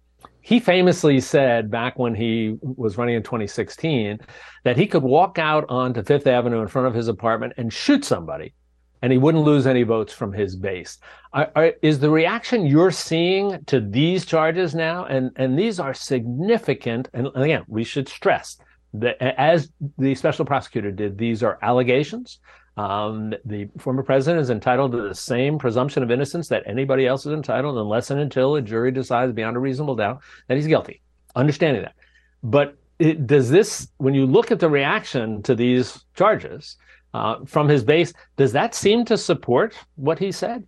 He 0.47 0.61
famously 0.61 1.19
said 1.19 1.73
back 1.73 1.99
when 1.99 2.15
he 2.15 2.57
was 2.63 2.97
running 2.97 3.17
in 3.17 3.25
2016 3.25 4.21
that 4.63 4.77
he 4.77 4.87
could 4.87 5.03
walk 5.03 5.41
out 5.41 5.65
onto 5.69 6.05
Fifth 6.05 6.29
Avenue 6.29 6.63
in 6.63 6.69
front 6.69 6.87
of 6.87 6.95
his 6.95 7.09
apartment 7.09 7.55
and 7.57 7.73
shoot 7.73 8.05
somebody 8.05 8.55
and 9.03 9.11
he 9.11 9.19
wouldn't 9.19 9.43
lose 9.43 9.67
any 9.67 9.83
votes 9.83 10.13
from 10.13 10.33
his 10.33 10.55
base. 10.55 10.99
Are, 11.33 11.51
are, 11.57 11.73
is 11.83 11.99
the 11.99 12.11
reaction 12.11 12.65
you're 12.65 12.93
seeing 12.93 13.65
to 13.65 13.81
these 13.81 14.25
charges 14.25 14.73
now, 14.73 15.05
and 15.07 15.33
and 15.35 15.59
these 15.59 15.81
are 15.81 15.93
significant, 15.93 17.09
and 17.13 17.29
again, 17.35 17.65
we 17.67 17.83
should 17.83 18.09
stress 18.09 18.57
that 18.95 19.21
as 19.21 19.73
the 19.99 20.15
special 20.15 20.45
prosecutor 20.45 20.93
did, 20.93 21.19
these 21.19 21.43
are 21.43 21.59
allegations. 21.61 22.39
Um, 22.77 23.35
the 23.45 23.69
former 23.79 24.03
president 24.03 24.43
is 24.43 24.51
entitled 24.51 24.93
to 24.93 25.03
the 25.09 25.15
same 25.15 25.59
presumption 25.59 26.03
of 26.03 26.11
innocence 26.11 26.49
that 26.49 26.63
anybody 26.67 27.07
else 27.07 27.25
is 27.25 27.33
entitled, 27.33 27.79
unless 27.79 28.11
and 28.11 28.21
until 28.21 28.57
a 28.57 28.63
jury 28.63 28.91
decides 28.91 29.33
beyond 29.33 29.57
a 29.57 29.61
reasonable 29.61 29.97
doubt 29.97 30.21
that 30.49 30.57
he's 30.57 30.67
guilty. 30.67 31.01
Understanding 31.35 31.83
that, 31.83 31.95
but 32.43 32.77
it, 32.99 33.27
does 33.27 33.51
this, 33.51 33.89
when 33.99 34.15
you 34.15 34.27
look 34.27 34.51
at 34.51 34.59
the 34.59 34.71
reaction 34.71 35.43
to 35.43 35.55
these 35.55 36.05
charges, 36.15 36.77
uh, 37.17 37.45
from 37.47 37.67
his 37.67 37.83
base. 37.83 38.13
Does 38.37 38.53
that 38.53 38.75
seem 38.75 39.05
to 39.07 39.17
support 39.17 39.75
what 39.95 40.19
he 40.19 40.31
said? 40.31 40.67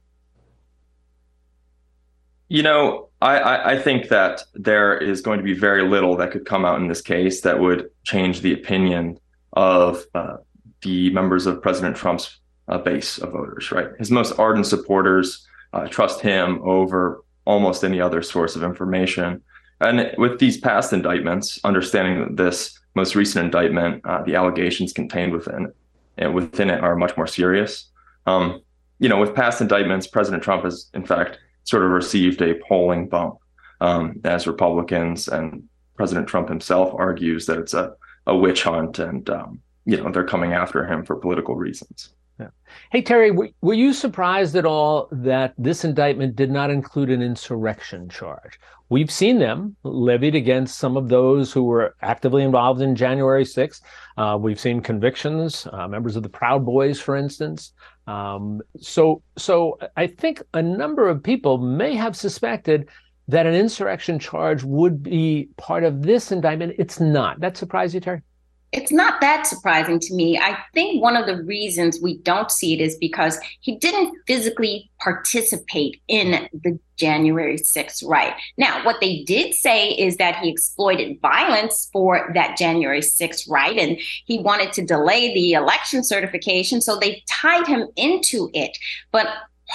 You 2.49 2.63
know, 2.63 3.11
I, 3.21 3.75
I, 3.75 3.79
think 3.79 4.09
that 4.09 4.45
there 4.55 4.97
is 4.97 5.21
going 5.21 5.37
to 5.37 5.45
be 5.45 5.53
very 5.53 5.87
little 5.87 6.17
that 6.17 6.31
could 6.31 6.47
come 6.47 6.65
out 6.65 6.81
in 6.81 6.89
this 6.89 7.03
case 7.03 7.43
that 7.43 7.61
would 7.61 7.91
change 8.05 8.41
the 8.41 8.55
opinion 8.55 9.19
of 9.53 10.07
uh, 10.15 10.39
the 10.83 11.11
members 11.11 11.47
of 11.47 11.63
President 11.63 11.97
Trump's 11.97 12.39
uh, 12.69 12.79
base 12.79 13.19
of 13.19 13.33
voters, 13.33 13.73
right? 13.73 13.89
His 13.99 14.11
most 14.11 14.39
ardent 14.39 14.67
supporters 14.67 15.47
uh, 15.73 15.87
trust 15.89 16.21
him 16.21 16.61
over 16.63 17.23
almost 17.45 17.85
any 17.85 18.01
other 18.01 18.23
source 18.23 18.57
of 18.57 18.63
information. 18.63 19.43
And 19.81 20.13
with 20.19 20.39
these 20.39 20.59
past 20.59 20.93
indictments, 20.93 21.61
understanding 21.65 22.37
this 22.37 22.79
most 22.95 23.15
recent 23.15 23.45
indictment, 23.45 24.05
uh, 24.05 24.23
the 24.23 24.35
allegations 24.35 24.93
contained 24.93 25.33
within 25.33 25.73
and 26.19 26.35
within 26.35 26.69
it 26.69 26.83
are 26.83 26.97
much 26.97 27.17
more 27.17 27.27
serious. 27.27 27.91
Um, 28.27 28.61
you 28.99 29.09
know, 29.09 29.19
with 29.19 29.35
past 29.35 29.61
indictments, 29.61 30.07
President 30.07 30.43
Trump 30.43 30.65
has, 30.65 30.91
in 30.95 31.07
fact, 31.07 31.39
sort 31.65 31.85
of 31.85 31.91
received 31.91 32.43
a 32.43 32.55
polling 32.69 33.09
bump 33.09 33.39
um, 33.81 34.21
as 34.25 34.47
Republicans 34.47 35.29
and 35.29 35.63
President 35.97 36.27
Trump 36.27 36.49
himself 36.49 36.93
argues 36.95 37.47
that 37.47 37.59
it's 37.59 37.75
a, 37.75 37.93
a 38.27 38.37
witch 38.37 38.65
hunt 38.65 38.99
and, 38.99 39.31
um, 39.31 39.61
you 39.89 39.97
know, 39.97 40.11
they're 40.11 40.23
coming 40.23 40.53
after 40.53 40.87
him 40.87 41.03
for 41.03 41.17
political 41.17 41.57
reasons. 41.57 42.11
Yeah. 42.39 42.49
Hey, 42.93 43.03
Terri, 43.03 43.35
were, 43.35 43.49
were 43.63 43.75
you 43.75 43.95
surprised 43.95 44.55
at 44.55 44.67
all 44.67 45.09
that 45.11 45.55
this 45.57 45.83
indictment 45.83 46.37
did 46.37 46.51
not 46.51 46.69
include 46.69 47.09
an 47.09 47.23
insurrection 47.23 48.07
charge? 48.11 48.61
We've 48.91 49.11
seen 49.11 49.39
them 49.39 49.77
levied 49.85 50.35
against 50.35 50.79
some 50.79 50.99
of 50.99 51.09
those 51.09 51.53
who 51.53 51.65
were 51.65 51.97
actively 52.03 52.43
involved 52.43 52.83
in 52.83 52.97
January 52.97 53.45
6th. 53.45 53.81
Uh, 54.19 54.37
we've 54.39 54.61
seen 54.61 54.83
convictions, 54.83 55.67
uh, 55.73 55.89
members 55.89 56.17
of 56.17 56.23
the 56.23 56.29
Proud 56.29 56.67
Boys, 56.67 57.01
for 57.01 57.17
instance. 57.17 57.73
Um, 58.07 58.61
so, 58.79 59.23
so 59.39 59.79
I 59.97 60.07
think 60.07 60.43
a 60.53 60.63
number 60.63 61.09
of 61.09 61.23
people 61.23 61.57
may 61.57 61.95
have 61.95 62.15
suspected 62.15 62.91
that 63.27 63.47
an 63.47 63.55
insurrection 63.55 64.19
charge 64.19 64.65
would 64.65 65.03
be 65.03 65.49
part 65.57 65.83
of 65.83 66.03
this 66.03 66.31
indictment. 66.31 66.75
It's 66.79 67.01
not. 67.01 67.41
That 67.41 67.57
surprised 67.57 67.95
you, 67.95 68.03
Terri? 68.03 68.23
It's 68.73 68.93
not 68.93 69.21
that 69.23 69.47
surprising 69.47 69.99
to 69.99 70.15
me. 70.15 70.39
I 70.39 70.59
think 70.75 71.03
one 71.03 71.17
of 71.17 71.27
the 71.27 71.43
reasons 71.45 72.01
we 72.03 72.19
don't 72.19 72.51
see 72.51 72.75
it 72.75 72.81
is 72.83 72.97
because 72.97 73.39
he 73.61 73.77
didn't 73.77 74.15
physically 74.27 74.91
participate 74.99 76.03
in 76.07 76.49
the 76.53 76.79
January 76.97 77.57
6th 77.57 78.07
riot. 78.07 78.35
Now, 78.59 78.85
what 78.85 79.01
they 79.01 79.23
did 79.25 79.55
say 79.55 79.91
is 79.91 80.19
that 80.19 80.37
he 80.37 80.51
exploited 80.51 81.21
violence 81.23 81.89
for 81.93 82.31
that 82.35 82.59
January 82.59 83.01
6th 83.01 83.49
riot 83.49 83.79
and 83.79 83.99
he 84.27 84.39
wanted 84.41 84.73
to 84.75 84.85
delay 84.85 85.33
the 85.33 85.53
election 85.53 86.05
certification. 86.05 86.83
So 86.83 86.99
they 86.99 87.23
tied 87.29 87.67
him 87.67 87.89
into 87.97 88.51
it. 88.53 88.77
But 89.13 89.29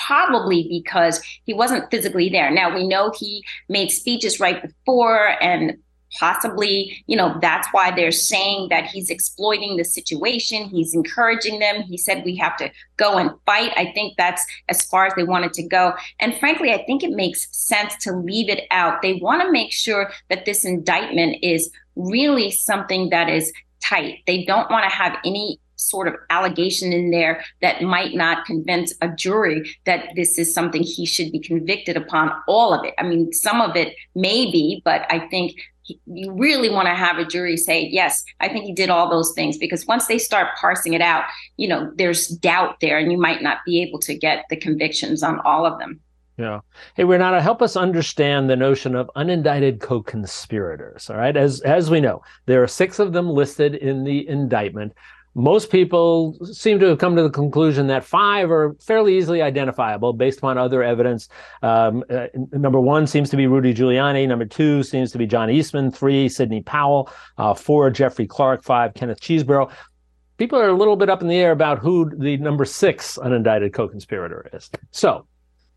probably 0.05 0.67
because 0.69 1.21
he 1.45 1.53
wasn't 1.53 1.89
physically 1.89 2.29
there. 2.29 2.51
Now 2.51 2.73
we 2.73 2.87
know 2.87 3.11
he 3.15 3.43
made 3.69 3.91
speeches 3.91 4.39
right 4.39 4.61
before 4.61 5.41
and 5.41 5.77
possibly 6.19 7.03
you 7.07 7.17
know 7.17 7.37
that's 7.41 7.67
why 7.71 7.91
they're 7.91 8.11
saying 8.11 8.69
that 8.69 8.85
he's 8.85 9.09
exploiting 9.09 9.77
the 9.77 9.85
situation. 9.85 10.69
He's 10.69 10.93
encouraging 10.93 11.59
them. 11.59 11.83
He 11.83 11.97
said 11.97 12.23
we 12.25 12.35
have 12.37 12.57
to 12.57 12.71
go 12.97 13.17
and 13.17 13.31
fight. 13.45 13.71
I 13.75 13.91
think 13.93 14.13
that's 14.17 14.45
as 14.69 14.83
far 14.83 15.05
as 15.05 15.13
they 15.15 15.23
wanted 15.23 15.53
to 15.53 15.67
go. 15.67 15.93
And 16.19 16.37
frankly 16.39 16.73
i 16.73 16.83
think 16.85 17.03
it 17.03 17.11
makes 17.11 17.47
sense 17.51 17.95
to 18.03 18.11
leave 18.11 18.49
it 18.49 18.65
out. 18.71 19.01
They 19.01 19.13
want 19.15 19.41
to 19.41 19.51
make 19.51 19.71
sure 19.71 20.11
that 20.29 20.45
this 20.45 20.65
indictment 20.65 21.37
is 21.41 21.71
really 21.95 22.51
something 22.51 23.09
that 23.09 23.29
is 23.29 23.51
tight. 23.83 24.19
They 24.25 24.45
don't 24.45 24.69
want 24.69 24.83
to 24.89 24.95
have 24.95 25.17
any 25.25 25.59
sort 25.75 26.07
of 26.07 26.15
allegation 26.29 26.93
in 26.93 27.11
there 27.11 27.43
that 27.61 27.81
might 27.81 28.13
not 28.15 28.45
convince 28.45 28.93
a 29.01 29.09
jury 29.09 29.77
that 29.85 30.09
this 30.15 30.37
is 30.37 30.53
something 30.53 30.81
he 30.81 31.05
should 31.05 31.31
be 31.31 31.39
convicted 31.39 31.97
upon 31.97 32.31
all 32.47 32.73
of 32.73 32.85
it. 32.85 32.93
I 32.97 33.03
mean, 33.03 33.33
some 33.33 33.59
of 33.59 33.75
it 33.75 33.95
may 34.15 34.45
be, 34.51 34.81
but 34.85 35.05
I 35.09 35.27
think 35.27 35.59
you 36.05 36.31
really 36.31 36.69
want 36.69 36.87
to 36.87 36.95
have 36.95 37.17
a 37.17 37.25
jury 37.25 37.57
say, 37.57 37.81
yes, 37.81 38.23
I 38.39 38.49
think 38.49 38.65
he 38.65 38.73
did 38.73 38.89
all 38.89 39.09
those 39.09 39.33
things 39.33 39.57
because 39.57 39.85
once 39.85 40.07
they 40.07 40.17
start 40.17 40.55
parsing 40.59 40.93
it 40.93 41.01
out, 41.01 41.25
you 41.57 41.67
know, 41.67 41.91
there's 41.95 42.27
doubt 42.27 42.79
there 42.81 42.97
and 42.97 43.11
you 43.11 43.17
might 43.17 43.41
not 43.41 43.59
be 43.65 43.81
able 43.81 43.99
to 43.99 44.15
get 44.15 44.45
the 44.49 44.55
convictions 44.55 45.23
on 45.23 45.39
all 45.41 45.65
of 45.65 45.79
them. 45.79 45.99
Yeah. 46.37 46.61
Hey, 46.95 47.03
Renato, 47.03 47.39
help 47.39 47.61
us 47.61 47.75
understand 47.75 48.49
the 48.49 48.55
notion 48.55 48.95
of 48.95 49.09
unindicted 49.15 49.79
co-conspirators. 49.79 51.09
All 51.09 51.17
right. 51.17 51.37
As 51.37 51.61
as 51.61 51.91
we 51.91 52.01
know, 52.01 52.23
there 52.47 52.63
are 52.63 52.67
six 52.67 52.97
of 52.97 53.13
them 53.13 53.29
listed 53.29 53.75
in 53.75 54.03
the 54.03 54.27
indictment 54.27 54.93
most 55.35 55.71
people 55.71 56.37
seem 56.45 56.79
to 56.79 56.87
have 56.87 56.99
come 56.99 57.15
to 57.15 57.23
the 57.23 57.29
conclusion 57.29 57.87
that 57.87 58.03
five 58.03 58.51
are 58.51 58.75
fairly 58.79 59.17
easily 59.17 59.41
identifiable 59.41 60.13
based 60.13 60.37
upon 60.37 60.57
other 60.57 60.83
evidence. 60.83 61.27
Um, 61.63 62.03
uh, 62.09 62.27
number 62.51 62.79
one 62.79 63.07
seems 63.07 63.29
to 63.31 63.37
be 63.37 63.47
Rudy 63.47 63.73
Giuliani. 63.73 64.27
Number 64.27 64.45
two 64.45 64.83
seems 64.83 65.11
to 65.11 65.17
be 65.17 65.25
John 65.25 65.49
Eastman. 65.49 65.91
Three, 65.91 66.29
Sidney 66.29 66.61
Powell. 66.61 67.09
Uh, 67.37 67.53
four, 67.53 67.89
Jeffrey 67.89 68.27
Clark. 68.27 68.63
Five, 68.63 68.93
Kenneth 68.93 69.21
Chesebro. 69.21 69.71
People 70.37 70.59
are 70.59 70.69
a 70.69 70.77
little 70.77 70.95
bit 70.95 71.09
up 71.09 71.21
in 71.21 71.27
the 71.27 71.37
air 71.37 71.51
about 71.51 71.79
who 71.79 72.11
the 72.17 72.37
number 72.37 72.65
six 72.65 73.17
unindicted 73.17 73.73
co-conspirator 73.73 74.49
is. 74.53 74.69
So, 74.91 75.25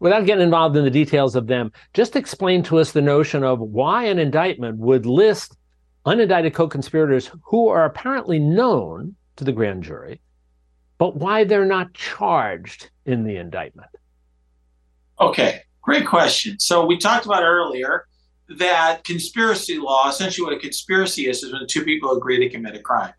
without 0.01 0.27
getting 0.27 0.45
involved 0.45 0.77
in 0.77 0.85
the 0.85 0.91
details 0.91 1.35
of 1.35 1.47
them, 1.47 1.73
just 1.95 2.17
explain 2.17 2.63
to 2.65 2.79
us 2.79 2.93
the 2.93 3.03
notion 3.03 3.43
of 3.43 3.61
why 3.61 4.05
an 4.05 4.19
indictment 4.19 4.79
would 4.79 5.07
list 5.07 5.57
unindicted 6.05 6.53
co-conspirators 6.53 7.31
who 7.43 7.69
are 7.69 7.85
apparently 7.85 8.39
known 8.39 9.15
to 9.37 9.45
the 9.45 9.53
grand 9.53 9.83
jury, 9.83 10.21
but 10.99 11.17
why 11.17 11.45
they're 11.45 11.65
not 11.67 11.95
charged 11.95 12.91
in 13.05 13.25
the 13.25 13.37
indictment. 13.37 13.91
Okay, 15.21 15.63
great 15.83 16.07
question. 16.07 16.59
So 16.59 16.85
we 16.85 16.99
talked 16.99 17.27
about 17.27 17.43
earlier 17.43 18.07
that 18.49 19.03
conspiracy 19.05 19.79
law, 19.79 20.09
essentially 20.09 20.45
what 20.45 20.57
a 20.57 20.61
conspiracy 20.61 21.29
is, 21.29 21.43
is 21.43 21.53
when 21.53 21.67
two 21.67 21.85
people 21.85 22.17
agree 22.17 22.39
to 22.39 22.49
commit 22.49 22.75
a 22.75 22.81
crime. 22.81 23.13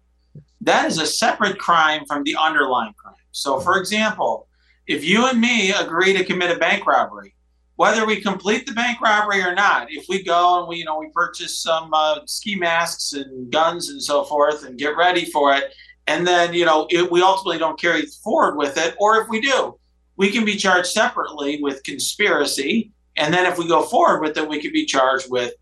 That 0.61 0.85
is 0.85 0.99
a 0.99 1.05
separate 1.05 1.59
crime 1.59 2.03
from 2.07 2.23
the 2.23 2.35
underlying 2.35 2.93
crime. 2.93 3.15
So, 3.31 3.59
for 3.59 3.77
example, 3.77 4.47
if 4.87 5.03
you 5.03 5.27
and 5.27 5.39
me 5.39 5.71
agree 5.71 6.13
to 6.13 6.23
commit 6.23 6.55
a 6.55 6.59
bank 6.59 6.85
robbery, 6.85 7.35
whether 7.75 8.05
we 8.05 8.19
complete 8.19 8.65
the 8.65 8.73
bank 8.73 8.99
robbery 9.01 9.41
or 9.41 9.53
not, 9.53 9.87
if 9.91 10.05
we 10.09 10.23
go 10.23 10.59
and 10.59 10.67
we, 10.67 10.77
you 10.77 10.85
know, 10.85 10.97
we 10.97 11.09
purchase 11.13 11.59
some 11.59 11.93
uh, 11.93 12.19
ski 12.25 12.55
masks 12.55 13.13
and 13.13 13.51
guns 13.51 13.89
and 13.89 14.01
so 14.01 14.23
forth 14.23 14.65
and 14.65 14.79
get 14.79 14.97
ready 14.97 15.25
for 15.25 15.53
it, 15.53 15.65
and 16.07 16.25
then 16.25 16.53
you 16.53 16.65
know 16.65 16.87
it, 16.89 17.11
we 17.11 17.21
ultimately 17.21 17.59
don't 17.59 17.79
carry 17.79 18.05
forward 18.23 18.55
with 18.55 18.77
it 18.77 18.95
or 18.99 19.21
if 19.21 19.29
we 19.29 19.39
do 19.39 19.77
we 20.17 20.31
can 20.31 20.43
be 20.43 20.57
charged 20.57 20.87
separately 20.87 21.61
with 21.61 21.83
conspiracy. 21.83 22.91
And 23.15 23.33
then 23.33 23.45
if 23.45 23.57
we 23.57 23.67
go 23.67 23.83
forward 23.83 24.21
with 24.21 24.37
it 24.37 24.49
we 24.49 24.61
can 24.61 24.73
be 24.73 24.85
charged 24.85 25.29
with 25.29 25.53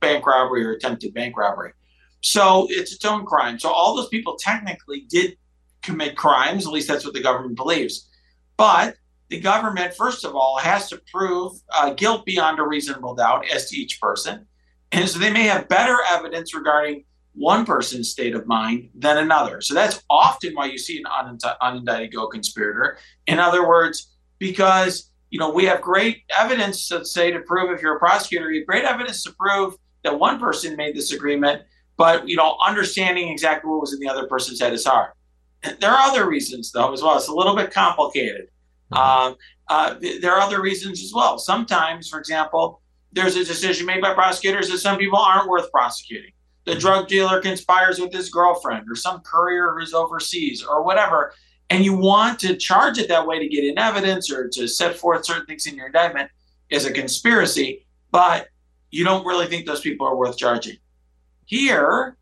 bank 0.00 0.24
robbery 0.26 0.64
or 0.64 0.72
attempted 0.72 1.12
bank 1.14 1.36
robbery. 1.36 1.72
So 2.20 2.66
it's 2.70 2.92
its 2.92 3.04
own 3.04 3.26
crime. 3.26 3.58
So 3.58 3.70
all 3.70 3.96
those 3.96 4.08
people 4.08 4.36
technically 4.36 5.06
did 5.08 5.36
commit 5.82 6.16
crimes 6.16 6.66
at 6.66 6.72
least 6.72 6.86
that's 6.86 7.04
what 7.04 7.14
the 7.14 7.22
government 7.22 7.56
believes. 7.56 8.08
But 8.56 8.96
the 9.28 9.40
government 9.40 9.94
first 9.94 10.24
of 10.24 10.36
all 10.36 10.58
has 10.58 10.88
to 10.90 11.00
prove 11.10 11.52
uh, 11.74 11.94
guilt 11.94 12.26
beyond 12.26 12.60
a 12.60 12.62
reasonable 12.62 13.14
doubt 13.14 13.50
as 13.50 13.70
to 13.70 13.76
each 13.76 14.00
person. 14.00 14.46
And 14.92 15.08
so 15.08 15.18
they 15.18 15.32
may 15.32 15.44
have 15.44 15.68
better 15.68 15.96
evidence 16.10 16.54
regarding 16.54 17.04
one 17.34 17.64
person's 17.64 18.10
state 18.10 18.34
of 18.34 18.46
mind 18.46 18.90
than 18.94 19.18
another. 19.18 19.60
So 19.60 19.74
that's 19.74 20.02
often 20.10 20.54
why 20.54 20.66
you 20.66 20.78
see 20.78 21.02
an 21.02 21.38
unindicted 21.62 22.14
co 22.14 22.26
conspirator. 22.28 22.98
In 23.26 23.38
other 23.38 23.66
words, 23.66 24.12
because 24.38 25.10
you 25.32 25.38
know, 25.38 25.50
we 25.50 25.64
have 25.64 25.80
great 25.80 26.24
evidence, 26.38 26.90
let's 26.90 27.10
say, 27.10 27.30
to 27.30 27.40
prove 27.40 27.70
if 27.70 27.80
you're 27.80 27.96
a 27.96 27.98
prosecutor, 27.98 28.50
you 28.50 28.60
have 28.60 28.66
great 28.66 28.84
evidence 28.84 29.22
to 29.22 29.32
prove 29.32 29.74
that 30.04 30.18
one 30.18 30.38
person 30.38 30.76
made 30.76 30.94
this 30.94 31.12
agreement, 31.12 31.62
but 31.96 32.28
you 32.28 32.36
know, 32.36 32.58
understanding 32.64 33.30
exactly 33.30 33.70
what 33.70 33.80
was 33.80 33.94
in 33.94 34.00
the 34.00 34.08
other 34.08 34.26
person's 34.26 34.60
head 34.60 34.74
is 34.74 34.84
hard. 34.84 35.12
There 35.80 35.90
are 35.90 36.10
other 36.10 36.28
reasons, 36.28 36.70
though, 36.70 36.92
as 36.92 37.02
well. 37.02 37.16
It's 37.16 37.28
a 37.28 37.34
little 37.34 37.56
bit 37.56 37.72
complicated. 37.72 38.48
Mm-hmm. 38.92 39.28
Um, 39.28 39.36
uh, 39.68 39.94
there 40.20 40.34
are 40.34 40.40
other 40.40 40.60
reasons 40.60 41.02
as 41.02 41.12
well. 41.14 41.38
Sometimes, 41.38 42.10
for 42.10 42.18
example, 42.18 42.82
there's 43.12 43.36
a 43.36 43.44
decision 43.44 43.86
made 43.86 44.02
by 44.02 44.12
prosecutors 44.12 44.68
that 44.68 44.78
some 44.78 44.98
people 44.98 45.18
aren't 45.18 45.48
worth 45.48 45.70
prosecuting. 45.72 46.32
The 46.64 46.76
drug 46.76 47.08
dealer 47.08 47.40
conspires 47.40 47.98
with 47.98 48.12
his 48.12 48.30
girlfriend, 48.30 48.88
or 48.88 48.94
some 48.94 49.20
courier 49.20 49.74
who's 49.76 49.94
overseas, 49.94 50.62
or 50.62 50.84
whatever 50.84 51.32
and 51.72 51.86
you 51.86 51.94
want 51.94 52.38
to 52.40 52.54
charge 52.54 52.98
it 52.98 53.08
that 53.08 53.26
way 53.26 53.38
to 53.38 53.48
get 53.48 53.64
in 53.64 53.78
evidence 53.78 54.30
or 54.30 54.46
to 54.46 54.68
set 54.68 54.94
forth 54.94 55.24
certain 55.24 55.46
things 55.46 55.64
in 55.64 55.74
your 55.74 55.86
indictment 55.86 56.30
as 56.70 56.84
a 56.84 56.92
conspiracy, 56.92 57.86
but 58.10 58.48
you 58.90 59.04
don't 59.04 59.24
really 59.24 59.46
think 59.46 59.64
those 59.64 59.80
people 59.80 60.06
are 60.06 60.14
worth 60.14 60.36
charging. 60.36 60.76
Here, 61.46 62.18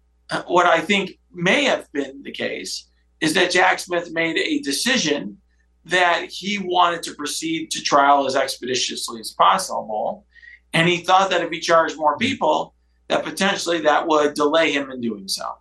what 0.47 0.67
I 0.67 0.81
think 0.81 1.19
may 1.33 1.65
have 1.65 1.91
been 1.91 2.23
the 2.23 2.31
case 2.31 2.89
is 3.21 3.35
that 3.35 3.51
Jack 3.51 3.81
Smith 3.81 4.13
made 4.13 4.37
a 4.37 4.61
decision 4.61 5.37
that 5.85 6.27
he 6.31 6.61
wanted 6.63 7.03
to 7.03 7.15
proceed 7.15 7.73
to 7.73 7.83
trial 7.83 8.27
as 8.27 8.37
expeditiously 8.37 9.19
as 9.19 9.33
possible. 9.33 10.27
And 10.73 10.89
he 10.89 10.99
thought 10.99 11.29
that 11.31 11.43
if 11.43 11.51
he 11.51 11.59
charged 11.59 11.97
more 11.97 12.17
people, 12.19 12.73
that 13.11 13.25
potentially 13.25 13.81
that 13.83 14.07
would 14.07 14.35
delay 14.35 14.73
him 14.73 14.91
in 14.91 15.01
doing 15.01 15.29
so. 15.29 15.59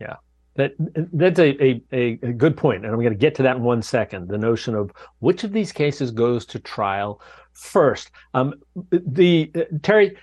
Yeah. 0.00 0.16
That 0.56 0.72
that's 0.78 1.38
a, 1.38 1.64
a, 1.64 2.18
a 2.22 2.32
good 2.32 2.56
point, 2.56 2.84
and 2.84 2.92
I'm 2.92 3.00
going 3.00 3.12
to 3.12 3.18
get 3.18 3.34
to 3.36 3.42
that 3.44 3.56
in 3.56 3.62
one 3.62 3.82
second. 3.82 4.28
The 4.28 4.36
notion 4.36 4.74
of 4.74 4.90
which 5.20 5.44
of 5.44 5.52
these 5.52 5.72
cases 5.72 6.10
goes 6.10 6.44
to 6.46 6.58
trial 6.58 7.20
first. 7.52 8.10
Um, 8.34 8.54
the 8.90 9.50
uh, 9.54 9.60
Terri, 9.76 10.16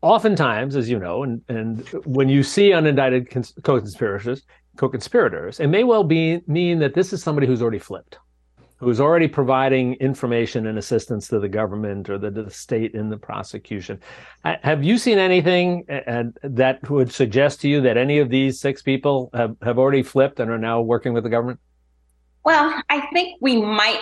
oftentimes, 0.00 0.76
as 0.76 0.88
you 0.88 0.98
know, 0.98 1.24
and 1.24 1.42
and 1.48 1.86
when 2.04 2.28
you 2.28 2.42
see 2.42 2.70
unindicted 2.70 3.28
co-conspirators, 3.64 4.42
co-conspirators, 4.76 5.58
it 5.58 5.66
may 5.66 5.84
well 5.84 6.04
be 6.04 6.40
mean 6.46 6.78
that 6.78 6.94
this 6.94 7.12
is 7.12 7.22
somebody 7.22 7.46
who's 7.46 7.60
already 7.60 7.80
flipped 7.80 8.18
who's 8.82 9.00
already 9.00 9.28
providing 9.28 9.94
information 9.94 10.66
and 10.66 10.76
assistance 10.76 11.28
to 11.28 11.38
the 11.38 11.48
government 11.48 12.10
or 12.10 12.18
the, 12.18 12.30
the 12.30 12.50
state 12.50 12.94
in 12.94 13.08
the 13.08 13.16
prosecution. 13.16 14.00
Have 14.44 14.82
you 14.82 14.98
seen 14.98 15.18
anything 15.18 15.84
uh, 15.88 16.24
that 16.42 16.90
would 16.90 17.12
suggest 17.12 17.60
to 17.60 17.68
you 17.68 17.80
that 17.82 17.96
any 17.96 18.18
of 18.18 18.28
these 18.28 18.58
six 18.58 18.82
people 18.82 19.30
have, 19.34 19.56
have 19.62 19.78
already 19.78 20.02
flipped 20.02 20.40
and 20.40 20.50
are 20.50 20.58
now 20.58 20.80
working 20.80 21.12
with 21.12 21.22
the 21.22 21.30
government? 21.30 21.60
Well, 22.44 22.82
I 22.90 23.06
think 23.12 23.36
we 23.40 23.62
might 23.62 24.00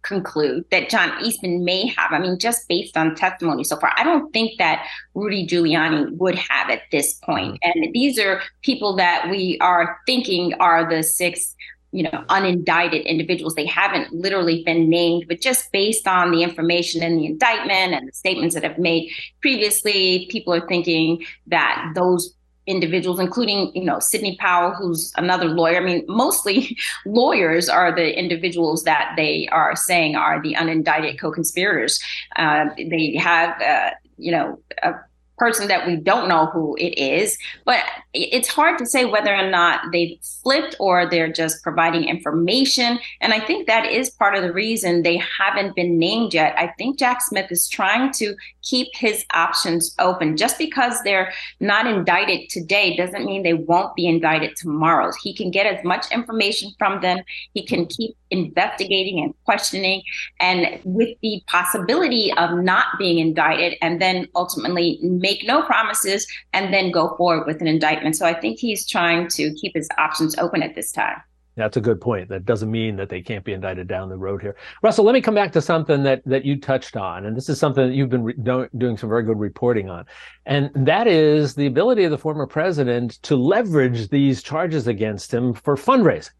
conclude 0.00 0.64
that 0.70 0.88
John 0.88 1.22
Eastman 1.22 1.64
may 1.64 1.88
have. 1.88 2.10
I 2.10 2.18
mean, 2.18 2.38
just 2.38 2.66
based 2.66 2.96
on 2.96 3.14
testimony 3.14 3.62
so 3.62 3.76
far, 3.76 3.92
I 3.98 4.04
don't 4.04 4.32
think 4.32 4.58
that 4.58 4.86
Rudy 5.12 5.46
Giuliani 5.46 6.16
would 6.16 6.36
have 6.36 6.70
at 6.70 6.82
this 6.90 7.12
point. 7.14 7.60
Mm-hmm. 7.62 7.80
And 7.84 7.92
these 7.92 8.18
are 8.18 8.40
people 8.62 8.96
that 8.96 9.28
we 9.28 9.58
are 9.60 9.98
thinking 10.06 10.54
are 10.60 10.88
the 10.88 11.02
six 11.02 11.54
you 11.92 12.02
know 12.02 12.24
unindicted 12.28 13.04
individuals. 13.04 13.54
They 13.54 13.66
haven't 13.66 14.12
literally 14.12 14.62
been 14.64 14.88
named 14.88 15.26
but 15.28 15.40
just 15.40 15.70
based 15.72 16.06
on 16.06 16.30
the 16.30 16.42
information 16.42 17.02
in 17.02 17.16
the 17.16 17.26
indictment 17.26 17.94
and 17.94 18.08
the 18.08 18.12
statements 18.12 18.54
that 18.54 18.64
have 18.64 18.78
made 18.78 19.10
previously 19.40 20.28
people 20.30 20.52
are 20.52 20.66
thinking 20.66 21.24
that 21.46 21.92
those 21.94 22.34
individuals 22.66 23.18
including 23.18 23.72
you 23.74 23.84
know 23.84 23.98
sidney 23.98 24.36
powell 24.36 24.72
who's 24.72 25.10
another 25.16 25.46
lawyer 25.46 25.78
i 25.78 25.80
mean 25.80 26.04
mostly 26.06 26.76
lawyers 27.06 27.66
are 27.66 27.94
the 27.94 28.16
individuals 28.18 28.84
that 28.84 29.14
they 29.16 29.48
are 29.48 29.74
saying 29.74 30.14
are 30.14 30.40
the 30.42 30.54
unindicted 30.54 31.18
co-conspirators. 31.18 31.98
Uh, 32.36 32.66
they 32.76 33.16
have 33.16 33.60
uh, 33.62 33.90
you 34.18 34.30
know 34.30 34.60
a 34.82 34.92
person 35.38 35.68
that 35.68 35.86
we 35.86 35.96
don't 35.96 36.28
know 36.28 36.46
who 36.46 36.76
it 36.76 36.98
is. 36.98 37.38
But 37.64 37.84
it's 38.12 38.48
hard 38.48 38.78
to 38.78 38.86
say 38.86 39.04
whether 39.04 39.34
or 39.34 39.50
not 39.50 39.80
they've 39.92 40.18
flipped 40.42 40.76
or 40.78 41.08
they're 41.08 41.32
just 41.32 41.62
providing 41.62 42.04
information. 42.04 42.98
And 43.20 43.32
I 43.32 43.40
think 43.40 43.66
that 43.66 43.86
is 43.86 44.10
part 44.10 44.34
of 44.34 44.42
the 44.42 44.52
reason 44.52 45.02
they 45.02 45.22
haven't 45.38 45.76
been 45.76 45.98
named 45.98 46.34
yet. 46.34 46.54
I 46.58 46.68
think 46.78 46.98
Jack 46.98 47.22
Smith 47.22 47.50
is 47.50 47.68
trying 47.68 48.12
to 48.14 48.34
keep 48.62 48.88
his 48.94 49.24
options 49.32 49.94
open. 49.98 50.36
Just 50.36 50.58
because 50.58 51.02
they're 51.02 51.32
not 51.60 51.86
indicted 51.86 52.48
today 52.50 52.96
doesn't 52.96 53.24
mean 53.24 53.42
they 53.42 53.54
won't 53.54 53.94
be 53.94 54.06
indicted 54.06 54.56
tomorrow. 54.56 55.12
He 55.22 55.34
can 55.34 55.50
get 55.50 55.66
as 55.66 55.82
much 55.84 56.10
information 56.10 56.72
from 56.78 57.00
them. 57.00 57.20
He 57.54 57.64
can 57.64 57.86
keep 57.86 58.16
investigating 58.30 59.20
and 59.20 59.34
questioning 59.44 60.02
and 60.40 60.80
with 60.84 61.16
the 61.22 61.42
possibility 61.46 62.32
of 62.34 62.58
not 62.58 62.86
being 62.98 63.18
indicted 63.18 63.74
and 63.80 64.00
then 64.00 64.28
ultimately 64.34 64.98
make 65.28 65.46
no 65.46 65.62
promises 65.62 66.26
and 66.52 66.72
then 66.72 66.90
go 66.90 67.14
forward 67.16 67.46
with 67.46 67.60
an 67.60 67.66
indictment. 67.66 68.16
So 68.16 68.24
I 68.24 68.34
think 68.38 68.58
he's 68.58 68.86
trying 68.86 69.28
to 69.28 69.52
keep 69.54 69.74
his 69.74 69.88
options 69.98 70.36
open 70.38 70.62
at 70.62 70.74
this 70.74 70.90
time. 70.90 71.20
That's 71.56 71.76
a 71.76 71.80
good 71.80 72.00
point. 72.00 72.28
That 72.28 72.44
doesn't 72.46 72.70
mean 72.70 72.94
that 72.96 73.08
they 73.08 73.20
can't 73.20 73.44
be 73.44 73.52
indicted 73.52 73.88
down 73.88 74.08
the 74.08 74.16
road 74.16 74.40
here. 74.40 74.54
Russell, 74.80 75.04
let 75.04 75.12
me 75.12 75.20
come 75.20 75.34
back 75.34 75.50
to 75.52 75.60
something 75.60 76.04
that 76.04 76.22
that 76.24 76.44
you 76.44 76.60
touched 76.60 76.96
on, 76.96 77.26
and 77.26 77.36
this 77.36 77.48
is 77.48 77.58
something 77.58 77.88
that 77.88 77.94
you've 77.94 78.08
been 78.08 78.22
re- 78.22 78.34
do- 78.40 78.68
doing 78.78 78.96
some 78.96 79.08
very 79.08 79.24
good 79.24 79.40
reporting 79.40 79.90
on, 79.90 80.06
and 80.46 80.70
that 80.76 81.08
is 81.08 81.56
the 81.56 81.66
ability 81.66 82.04
of 82.04 82.12
the 82.12 82.18
former 82.18 82.46
president 82.46 83.20
to 83.22 83.34
leverage 83.34 84.08
these 84.08 84.40
charges 84.40 84.86
against 84.86 85.34
him 85.34 85.52
for 85.52 85.74
fundraising. 85.74 86.30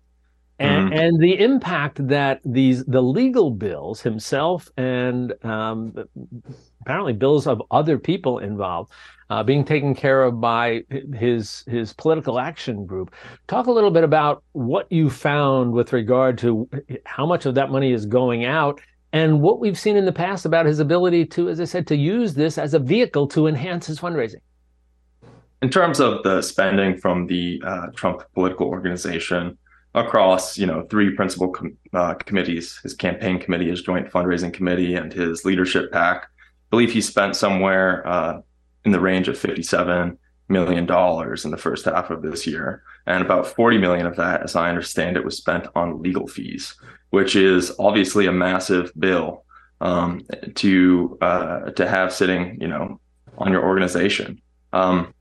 And, 0.61 0.91
mm. 0.91 0.99
and 0.99 1.21
the 1.21 1.39
impact 1.39 2.07
that 2.09 2.41
these 2.45 2.85
the 2.87 3.01
legal 3.01 3.51
bills 3.51 4.01
himself 4.01 4.69
and 4.77 5.33
um, 5.45 5.95
apparently 6.81 7.13
bills 7.13 7.47
of 7.47 7.63
other 7.71 7.97
people 7.97 8.41
involved 8.41 8.91
uh, 9.31 9.43
being 9.43 9.65
taken 9.65 9.95
care 9.95 10.25
of 10.25 10.41
by 10.41 10.83
his 11.15 11.65
his 11.69 11.93
political 11.93 12.41
action 12.41 12.87
group. 12.87 13.15
Talk 13.47 13.67
a 13.67 13.71
little 13.71 13.91
bit 13.91 14.05
about 14.05 14.43
what 14.53 14.91
you 14.91 15.11
found 15.11 15.73
with 15.73 15.93
regard 15.93 16.39
to 16.39 16.69
how 17.05 17.27
much 17.27 17.47
of 17.47 17.55
that 17.55 17.71
money 17.71 17.93
is 17.93 18.07
going 18.07 18.45
out 18.45 18.81
and 19.13 19.41
what 19.41 19.61
we've 19.61 19.79
seen 19.79 19.97
in 19.97 20.05
the 20.05 20.13
past 20.13 20.45
about 20.45 20.67
his 20.67 20.81
ability 20.81 21.25
to, 21.25 21.49
as 21.49 21.61
I 21.61 21.65
said, 21.65 21.87
to 21.89 21.97
use 21.97 22.35
this 22.35 22.59
as 22.59 22.75
a 22.75 22.79
vehicle 22.79 23.27
to 23.29 23.47
enhance 23.47 23.87
his 23.87 23.99
fundraising. 23.99 24.41
In 25.63 25.71
terms 25.71 25.99
of 25.99 26.23
the 26.23 26.43
spending 26.43 26.97
from 26.97 27.27
the 27.27 27.61
uh, 27.65 27.87
Trump 27.95 28.23
political 28.35 28.67
organization, 28.67 29.59
across 29.99 30.57
you 30.59 30.67
know 30.67 30.83
three 30.83 31.15
principal 31.15 31.49
com- 31.49 31.77
uh, 31.93 32.15
committees 32.15 32.79
his 32.83 32.95
campaign 32.95 33.39
committee 33.39 33.69
his 33.69 33.83
joint 33.83 34.11
fundraising 34.11 34.53
committee 34.53 34.95
and 34.95 35.13
his 35.13 35.45
leadership 35.45 35.93
pac 35.93 36.25
I 36.25 36.71
believe 36.71 36.93
he 36.93 37.01
spent 37.01 37.35
somewhere 37.35 38.07
uh, 38.07 38.41
in 38.85 38.93
the 38.93 39.01
range 39.01 39.29
of 39.29 39.39
57 39.39 40.19
million 40.49 40.87
dollars 40.87 41.45
in 41.45 41.51
the 41.51 41.57
first 41.57 41.85
half 41.85 42.11
of 42.11 42.23
this 42.23 42.47
year. 42.47 42.83
And 43.07 43.23
about 43.23 43.47
40 43.47 43.79
million 43.79 44.07
of 44.07 44.17
that 44.17 44.43
as 44.43 44.57
i 44.57 44.69
understand 44.69 45.17
it 45.17 45.25
was 45.25 45.37
spent 45.37 45.67
on 45.75 46.03
legal 46.03 46.27
fees 46.27 46.75
which 47.11 47.37
is 47.37 47.73
obviously 47.79 48.27
a 48.27 48.33
massive 48.33 48.93
bill 48.99 49.45
um, 49.81 50.23
to 50.57 51.19
uh, 51.21 51.71
to 51.71 51.89
have 51.89 52.13
sitting 52.13 52.59
you 52.61 52.69
know 52.69 53.01
on 53.39 53.53
your 53.53 53.65
organization. 53.65 54.41
Um, 54.73 55.15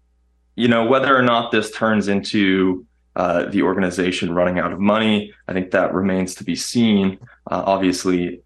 you 0.55 0.67
know 0.67 0.85
whether 0.85 1.15
or 1.15 1.21
not 1.21 1.51
this 1.51 1.71
turns 1.71 2.07
into 2.07 2.85
uh, 3.17 3.45
the 3.49 3.63
organization 3.63 4.33
running 4.33 4.59
out 4.59 4.71
of 4.71 4.79
money. 4.79 5.33
I 5.47 5.53
think 5.53 5.71
that 5.71 5.93
remains 5.93 6.35
to 6.35 6.43
be 6.43 6.55
seen. 6.55 7.17
Uh, 7.49 7.63
obviously, 7.65 8.41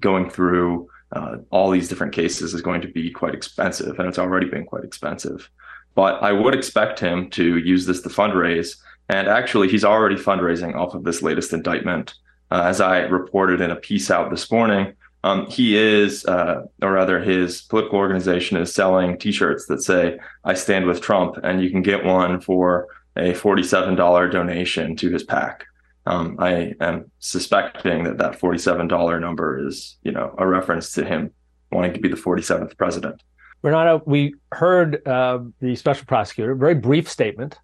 going 0.00 0.28
through 0.28 0.88
uh, 1.12 1.36
all 1.50 1.70
these 1.70 1.88
different 1.88 2.12
cases 2.12 2.52
is 2.52 2.60
going 2.60 2.80
to 2.80 2.88
be 2.88 3.08
quite 3.10 3.34
expensive, 3.34 3.98
and 3.98 4.08
it's 4.08 4.18
already 4.18 4.48
been 4.48 4.66
quite 4.66 4.82
expensive. 4.82 5.48
But 5.94 6.22
I 6.24 6.32
would 6.32 6.54
expect 6.54 6.98
him 6.98 7.30
to 7.30 7.58
use 7.58 7.86
this 7.86 8.02
to 8.02 8.08
fundraise. 8.08 8.76
And 9.08 9.28
actually, 9.28 9.68
he's 9.68 9.84
already 9.84 10.16
fundraising 10.16 10.74
off 10.74 10.94
of 10.94 11.04
this 11.04 11.22
latest 11.22 11.52
indictment. 11.52 12.14
Uh, 12.50 12.62
as 12.64 12.80
I 12.80 13.02
reported 13.02 13.60
in 13.60 13.70
a 13.70 13.76
piece 13.76 14.10
out 14.10 14.30
this 14.30 14.50
morning, 14.50 14.94
um, 15.22 15.46
he 15.46 15.76
is, 15.76 16.24
uh, 16.26 16.64
or 16.82 16.92
rather, 16.92 17.20
his 17.20 17.62
political 17.62 17.98
organization 17.98 18.56
is 18.56 18.74
selling 18.74 19.18
T-shirts 19.18 19.66
that 19.66 19.82
say 19.84 20.18
"I 20.44 20.54
stand 20.54 20.86
with 20.86 21.00
Trump," 21.00 21.36
and 21.44 21.62
you 21.62 21.70
can 21.70 21.82
get 21.82 22.04
one 22.04 22.40
for 22.40 22.88
a 23.16 23.32
$47 23.32 24.30
donation 24.30 24.96
to 24.96 25.10
his 25.10 25.24
PAC. 25.24 25.64
Um, 26.06 26.36
I 26.38 26.74
am 26.80 27.10
suspecting 27.18 28.04
that 28.04 28.18
that 28.18 28.38
$47 28.38 29.20
number 29.20 29.66
is, 29.66 29.98
you 30.02 30.12
know, 30.12 30.34
a 30.38 30.46
reference 30.46 30.92
to 30.92 31.04
him 31.04 31.32
wanting 31.72 31.94
to 31.94 32.00
be 32.00 32.08
the 32.08 32.16
47th 32.16 32.76
president. 32.76 33.22
Renato, 33.62 34.02
we 34.06 34.34
heard 34.52 35.06
uh, 35.08 35.40
the 35.60 35.74
special 35.74 36.06
prosecutor, 36.06 36.54
very 36.54 36.74
brief 36.74 37.10
statement, 37.10 37.58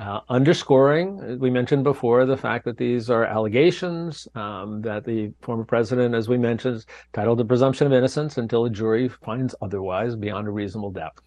uh, 0.00 0.20
underscoring, 0.28 1.38
we 1.38 1.50
mentioned 1.50 1.84
before, 1.84 2.26
the 2.26 2.36
fact 2.36 2.64
that 2.64 2.76
these 2.76 3.10
are 3.10 3.24
allegations, 3.24 4.26
um, 4.34 4.82
that 4.82 5.04
the 5.04 5.32
former 5.40 5.64
president, 5.64 6.16
as 6.16 6.28
we 6.28 6.36
mentioned, 6.36 6.76
is 6.76 6.86
entitled 7.14 7.38
to 7.38 7.44
presumption 7.44 7.86
of 7.86 7.92
innocence 7.92 8.36
until 8.36 8.64
a 8.64 8.70
jury 8.70 9.08
finds 9.08 9.54
otherwise 9.62 10.16
beyond 10.16 10.48
a 10.48 10.50
reasonable 10.50 10.90
doubt. 10.90 11.20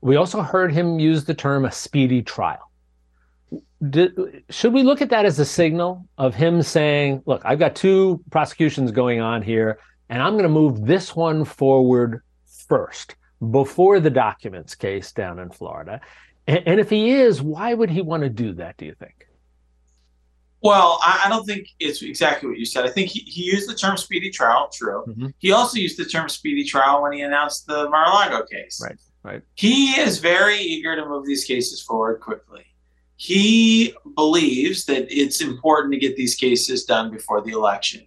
We 0.00 0.16
also 0.16 0.42
heard 0.42 0.72
him 0.72 0.98
use 0.98 1.24
the 1.24 1.34
term 1.34 1.64
a 1.64 1.70
speedy 1.70 2.20
trial 2.20 2.68
should 4.50 4.72
we 4.72 4.82
look 4.82 5.02
at 5.02 5.10
that 5.10 5.24
as 5.24 5.38
a 5.38 5.44
signal 5.44 6.06
of 6.16 6.34
him 6.34 6.62
saying, 6.62 7.22
"Look, 7.26 7.42
I've 7.44 7.58
got 7.58 7.76
two 7.76 8.22
prosecutions 8.30 8.90
going 8.90 9.20
on 9.20 9.42
here, 9.42 9.78
and 10.08 10.22
I'm 10.22 10.32
going 10.34 10.44
to 10.44 10.48
move 10.48 10.86
this 10.86 11.14
one 11.14 11.44
forward 11.44 12.22
first 12.68 13.16
before 13.50 14.00
the 14.00 14.10
documents 14.10 14.74
case 14.74 15.12
down 15.12 15.38
in 15.38 15.50
Florida. 15.50 16.00
And, 16.46 16.62
and 16.66 16.80
if 16.80 16.90
he 16.90 17.10
is, 17.10 17.42
why 17.42 17.74
would 17.74 17.90
he 17.90 18.02
want 18.02 18.22
to 18.22 18.28
do 18.28 18.54
that, 18.54 18.76
do 18.76 18.86
you 18.86 18.94
think? 18.98 19.28
Well, 20.62 20.98
I, 21.02 21.24
I, 21.26 21.28
don't 21.28 21.44
think 21.44 21.68
it's 21.78 22.00
exactly 22.00 22.48
what 22.48 22.58
you 22.58 22.64
said. 22.64 22.86
I 22.86 22.90
think 22.90 23.10
he, 23.10 23.20
he 23.20 23.42
used 23.42 23.68
the 23.68 23.74
term 23.74 23.98
speedy 23.98 24.30
trial, 24.30 24.70
true. 24.72 25.04
Mm-hmm. 25.06 25.26
He 25.38 25.52
also 25.52 25.78
used 25.78 25.98
the 25.98 26.06
term 26.06 26.28
speedy 26.30 26.64
trial 26.64 27.02
when 27.02 27.12
he 27.12 27.20
announced 27.20 27.66
the 27.66 27.88
Mar 27.90 28.06
a 28.06 28.10
Lago 28.10 28.46
case. 28.46 28.80
Right, 28.82 28.98
right. 29.22 29.42
He 29.54 29.90
is 30.00 30.18
very 30.18 30.56
eager 30.56 30.96
to 30.96 31.06
move 31.06 31.26
these 31.26 31.44
cases 31.44 31.82
forward 31.82 32.20
quickly. 32.20 32.64
He 33.24 33.94
believes 34.16 34.84
that 34.84 35.06
it's 35.08 35.40
important 35.40 35.94
to 35.94 35.98
get 35.98 36.14
these 36.14 36.34
cases 36.34 36.84
done 36.84 37.10
before 37.10 37.40
the 37.40 37.52
election 37.52 38.02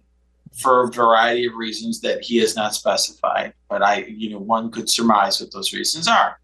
for 0.56 0.84
a 0.84 0.92
variety 0.92 1.44
of 1.44 1.54
reasons 1.54 2.00
that 2.02 2.22
he 2.22 2.36
has 2.36 2.54
not 2.54 2.72
specified. 2.72 3.52
But 3.68 3.82
I, 3.82 4.04
you 4.04 4.30
know, 4.30 4.38
one 4.38 4.70
could 4.70 4.88
surmise 4.88 5.40
what 5.40 5.50
those 5.50 5.72
reasons 5.72 6.06
are. 6.06 6.38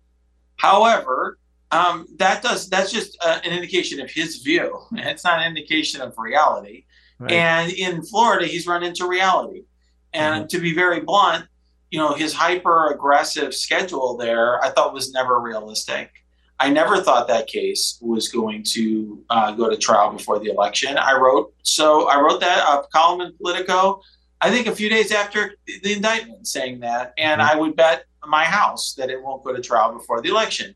However, 0.57 1.39
um, 1.71 2.09
that 2.17 2.43
does 2.43 2.69
that's 2.69 2.91
just 2.91 3.17
uh, 3.25 3.39
an 3.45 3.53
indication 3.53 4.01
of 4.01 4.11
his 4.11 4.39
view. 4.39 4.81
It's 4.95 5.23
not 5.23 5.39
an 5.39 5.47
indication 5.47 6.01
of 6.01 6.19
reality. 6.19 6.87
Right. 7.21 7.31
And 7.31 7.73
in 7.73 8.03
Florida, 8.03 8.45
he's 8.45 8.67
run 8.67 8.83
into 8.83 9.07
reality. 9.07 9.67
And 10.13 10.35
mm-hmm. 10.35 10.47
to 10.49 10.59
be 10.59 10.75
very 10.75 10.99
blunt, 10.99 11.47
you 11.93 12.01
know, 12.01 12.15
his 12.15 12.35
hyper 12.35 12.91
aggressive 12.93 13.55
schedule 13.55 14.17
there, 14.17 14.61
I 14.65 14.71
thought 14.71 14.93
was 14.93 15.13
never 15.13 15.39
realistic. 15.39 16.11
I 16.61 16.71
never 16.71 17.01
thought 17.01 17.29
that 17.29 17.47
case 17.47 17.99
was 18.01 18.29
going 18.29 18.63
to 18.71 19.25
uh, 19.29 19.53
go 19.53 19.69
to 19.69 19.77
trial 19.77 20.13
before 20.13 20.39
the 20.39 20.51
election. 20.51 20.97
I 20.97 21.19
wrote 21.19 21.53
so 21.63 22.09
I 22.09 22.21
wrote 22.21 22.41
that 22.41 22.65
uh, 22.67 22.83
column 22.93 23.21
in 23.23 23.33
Politico. 23.37 24.01
I 24.41 24.51
think 24.51 24.67
a 24.67 24.75
few 24.75 24.89
days 24.89 25.11
after 25.11 25.55
the 25.67 25.93
indictment, 25.95 26.47
saying 26.47 26.81
that, 26.81 27.15
and 27.19 27.41
mm-hmm. 27.41 27.51
I 27.51 27.59
would 27.59 27.77
bet 27.77 28.05
my 28.27 28.45
house 28.45 28.95
that 28.95 29.11
it 29.11 29.23
won't 29.23 29.45
go 29.45 29.55
to 29.55 29.61
trial 29.61 29.93
before 29.93 30.21
the 30.21 30.29
election. 30.29 30.75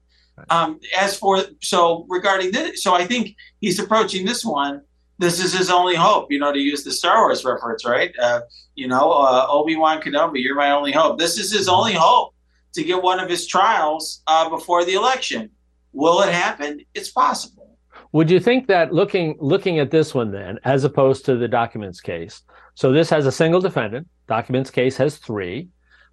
Um, 0.50 0.78
as 0.96 1.18
for 1.18 1.42
so 1.62 2.06
regarding 2.08 2.52
this, 2.52 2.82
so 2.82 2.94
I 2.94 3.04
think 3.04 3.34
he's 3.60 3.78
approaching 3.78 4.24
this 4.24 4.44
one. 4.44 4.82
This 5.18 5.42
is 5.42 5.52
his 5.52 5.68
only 5.68 5.96
hope, 5.96 6.30
you 6.30 6.38
know, 6.38 6.52
to 6.52 6.58
use 6.60 6.84
the 6.84 6.92
Star 6.92 7.22
Wars 7.22 7.44
reference, 7.44 7.84
right? 7.84 8.12
Uh, 8.20 8.42
you 8.76 8.86
know, 8.86 9.10
uh, 9.10 9.46
Obi 9.48 9.74
Wan 9.74 10.00
Kenobi, 10.00 10.40
you're 10.40 10.54
my 10.54 10.70
only 10.70 10.92
hope. 10.92 11.18
This 11.18 11.38
is 11.38 11.52
his 11.52 11.68
only 11.68 11.92
hope 11.92 12.34
to 12.74 12.84
get 12.84 13.02
one 13.02 13.18
of 13.18 13.28
his 13.28 13.46
trials 13.48 14.22
uh, 14.28 14.48
before 14.48 14.84
the 14.84 14.94
election. 14.94 15.50
Will 15.92 16.20
it 16.22 16.32
happen? 16.32 16.80
It's 16.94 17.10
possible. 17.10 17.76
Would 18.12 18.30
you 18.30 18.40
think 18.40 18.66
that 18.68 18.92
looking 18.92 19.36
looking 19.40 19.78
at 19.78 19.90
this 19.90 20.14
one 20.14 20.30
then, 20.30 20.58
as 20.64 20.84
opposed 20.84 21.24
to 21.26 21.36
the 21.36 21.48
documents 21.48 22.00
case? 22.00 22.42
So 22.74 22.92
this 22.92 23.10
has 23.10 23.26
a 23.26 23.32
single 23.32 23.60
defendant. 23.60 24.08
Documents 24.28 24.70
case 24.70 24.96
has 24.96 25.16
three. 25.18 25.68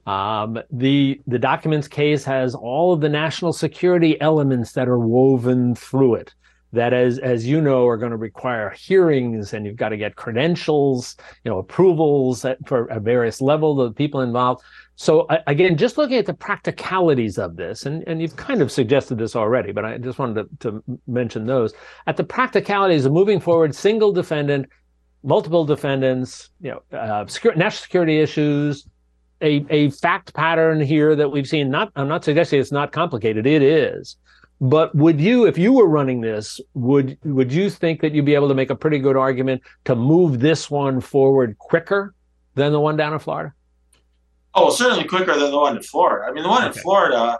Um, 0.05 0.59
the 0.71 1.21
the 1.25 1.39
documents 1.39 1.87
case 1.87 2.23
has 2.25 2.53
all 2.53 2.93
of 2.93 3.01
the 3.01 3.09
national 3.09 3.53
security 3.53 4.19
elements 4.21 4.73
that 4.73 4.87
are 4.87 4.99
woven 4.99 5.75
through 5.75 6.15
it. 6.15 6.33
That, 6.75 6.93
as 6.93 7.19
as 7.19 7.47
you 7.47 7.59
know, 7.61 7.87
are 7.87 7.97
going 7.97 8.11
to 8.11 8.17
require 8.17 8.69
hearings, 8.69 9.53
and 9.53 9.65
you've 9.65 9.75
got 9.75 9.89
to 9.89 9.97
get 9.97 10.15
credentials, 10.15 11.15
you 11.43 11.51
know, 11.51 11.59
approvals 11.59 12.45
at, 12.45 12.57
for 12.67 12.85
a 12.87 12.99
various 12.99 13.41
level 13.41 13.81
of 13.81 13.95
people 13.95 14.21
involved. 14.21 14.61
So 14.97 15.27
again, 15.47 15.75
just 15.75 15.97
looking 15.97 16.17
at 16.17 16.25
the 16.25 16.33
practicalities 16.33 17.37
of 17.37 17.57
this, 17.57 17.85
and, 17.85 18.03
and 18.07 18.21
you've 18.21 18.37
kind 18.37 18.61
of 18.61 18.71
suggested 18.71 19.17
this 19.17 19.35
already, 19.35 19.73
but 19.73 19.83
I 19.83 19.97
just 19.97 20.19
wanted 20.19 20.47
to, 20.61 20.71
to 20.71 20.99
mention 21.07 21.45
those. 21.45 21.73
At 22.07 22.15
the 22.15 22.23
practicalities 22.23 23.05
of 23.05 23.11
moving 23.11 23.41
forward, 23.41 23.75
single 23.75 24.13
defendant, 24.13 24.67
multiple 25.23 25.65
defendants, 25.65 26.49
you 26.61 26.71
know, 26.71 26.97
uh, 26.97 27.25
secure, 27.27 27.55
national 27.55 27.81
security 27.81 28.19
issues, 28.19 28.87
a, 29.41 29.65
a 29.69 29.89
fact 29.89 30.33
pattern 30.33 30.79
here 30.79 31.13
that 31.15 31.29
we've 31.29 31.47
seen. 31.47 31.69
Not, 31.69 31.91
I'm 31.97 32.07
not 32.07 32.23
suggesting 32.23 32.61
it's 32.61 32.71
not 32.71 32.93
complicated. 32.93 33.45
It 33.45 33.61
is. 33.61 34.15
But 34.61 34.95
would 34.95 35.19
you, 35.19 35.45
if 35.45 35.57
you 35.57 35.73
were 35.73 35.87
running 35.87 36.21
this, 36.21 36.61
would 36.73 37.17
would 37.23 37.51
you 37.51 37.69
think 37.69 38.01
that 38.01 38.13
you'd 38.13 38.25
be 38.25 38.35
able 38.35 38.47
to 38.47 38.53
make 38.53 38.69
a 38.69 38.75
pretty 38.75 38.99
good 38.99 39.17
argument 39.17 39.61
to 39.83 39.95
move 39.95 40.39
this 40.39 40.71
one 40.71 41.01
forward 41.01 41.57
quicker 41.57 42.13
than 42.55 42.71
the 42.71 42.79
one 42.79 42.95
down 42.95 43.13
in 43.13 43.19
Florida? 43.19 43.53
Oh, 44.53 44.69
certainly 44.69 45.03
quicker 45.03 45.37
than 45.37 45.51
the 45.51 45.59
one 45.59 45.75
in 45.75 45.83
Florida. 45.83 46.25
I 46.29 46.33
mean, 46.33 46.43
the 46.43 46.49
one 46.49 46.63
okay. 46.63 46.77
in 46.77 46.81
Florida 46.81 47.39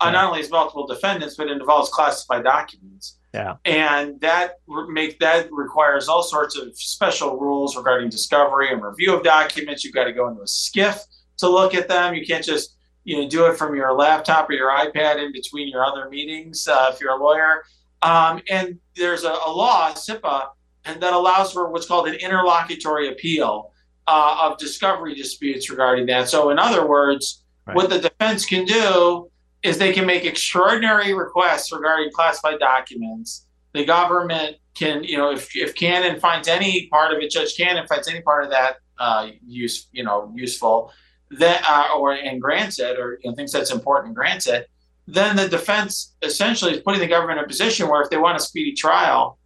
uh, 0.00 0.10
not 0.10 0.24
only 0.26 0.40
has 0.40 0.50
multiple 0.50 0.86
defendants, 0.86 1.36
but 1.36 1.48
it 1.48 1.52
involves 1.52 1.88
classified 1.90 2.44
documents. 2.44 3.18
Yeah. 3.32 3.56
And 3.64 4.20
that 4.20 4.54
make 4.88 5.18
that 5.20 5.48
requires 5.52 6.08
all 6.08 6.22
sorts 6.22 6.56
of 6.56 6.76
special 6.76 7.38
rules 7.38 7.76
regarding 7.76 8.08
discovery 8.08 8.72
and 8.72 8.82
review 8.82 9.14
of 9.14 9.22
documents. 9.22 9.84
You've 9.84 9.94
got 9.94 10.04
to 10.04 10.12
go 10.12 10.28
into 10.28 10.40
a 10.40 10.46
SCIF 10.46 11.00
to 11.38 11.48
look 11.48 11.74
at 11.74 11.88
them. 11.88 12.14
You 12.14 12.26
can't 12.26 12.44
just 12.44 12.75
you 13.06 13.16
know 13.16 13.28
do 13.28 13.46
it 13.46 13.56
from 13.56 13.74
your 13.74 13.92
laptop 13.94 14.50
or 14.50 14.52
your 14.52 14.70
iPad 14.70 15.24
in 15.24 15.32
between 15.32 15.68
your 15.68 15.84
other 15.84 16.10
meetings 16.10 16.68
uh, 16.68 16.90
if 16.92 17.00
you're 17.00 17.12
a 17.12 17.16
lawyer. 17.16 17.62
Um, 18.02 18.42
and 18.50 18.78
there's 18.94 19.24
a, 19.24 19.30
a 19.30 19.50
law, 19.50 19.92
CIPA, 19.92 20.48
and 20.84 21.00
that 21.00 21.14
allows 21.14 21.52
for 21.52 21.70
what's 21.70 21.86
called 21.86 22.08
an 22.08 22.16
interlocutory 22.16 23.08
appeal 23.08 23.72
uh, 24.06 24.38
of 24.42 24.58
discovery 24.58 25.14
disputes 25.14 25.70
regarding 25.70 26.06
that. 26.06 26.28
So, 26.28 26.50
in 26.50 26.58
other 26.58 26.86
words, 26.86 27.44
right. 27.66 27.74
what 27.74 27.88
the 27.90 27.98
defense 27.98 28.44
can 28.44 28.64
do 28.66 29.30
is 29.62 29.78
they 29.78 29.92
can 29.92 30.04
make 30.04 30.24
extraordinary 30.24 31.14
requests 31.14 31.72
regarding 31.72 32.10
classified 32.12 32.58
documents. 32.58 33.46
The 33.72 33.84
government 33.84 34.56
can, 34.74 35.04
you 35.04 35.16
know, 35.16 35.32
if, 35.32 35.54
if 35.56 35.74
Cannon 35.74 36.20
finds 36.20 36.48
any 36.48 36.88
part 36.88 37.12
of 37.12 37.22
it, 37.22 37.30
Judge 37.30 37.56
Cannon 37.56 37.86
finds 37.86 38.08
any 38.08 38.20
part 38.20 38.44
of 38.44 38.50
that 38.50 38.76
uh, 38.98 39.30
use, 39.46 39.88
you 39.92 40.04
know, 40.04 40.32
useful, 40.34 40.92
that 41.32 41.64
uh, 41.68 41.98
or 41.98 42.12
and 42.12 42.40
grants 42.40 42.78
it, 42.78 42.98
or 42.98 43.18
you 43.22 43.30
know, 43.30 43.36
thinks 43.36 43.52
that's 43.52 43.70
important 43.70 44.08
and 44.08 44.16
grants 44.16 44.46
it, 44.46 44.68
then 45.06 45.36
the 45.36 45.48
defense 45.48 46.14
essentially 46.22 46.72
is 46.72 46.80
putting 46.80 47.00
the 47.00 47.06
government 47.06 47.38
in 47.38 47.44
a 47.44 47.48
position 47.48 47.88
where 47.88 48.02
if 48.02 48.10
they 48.10 48.16
want 48.16 48.36
a 48.36 48.40
speedy 48.40 48.72
trial, 48.72 49.38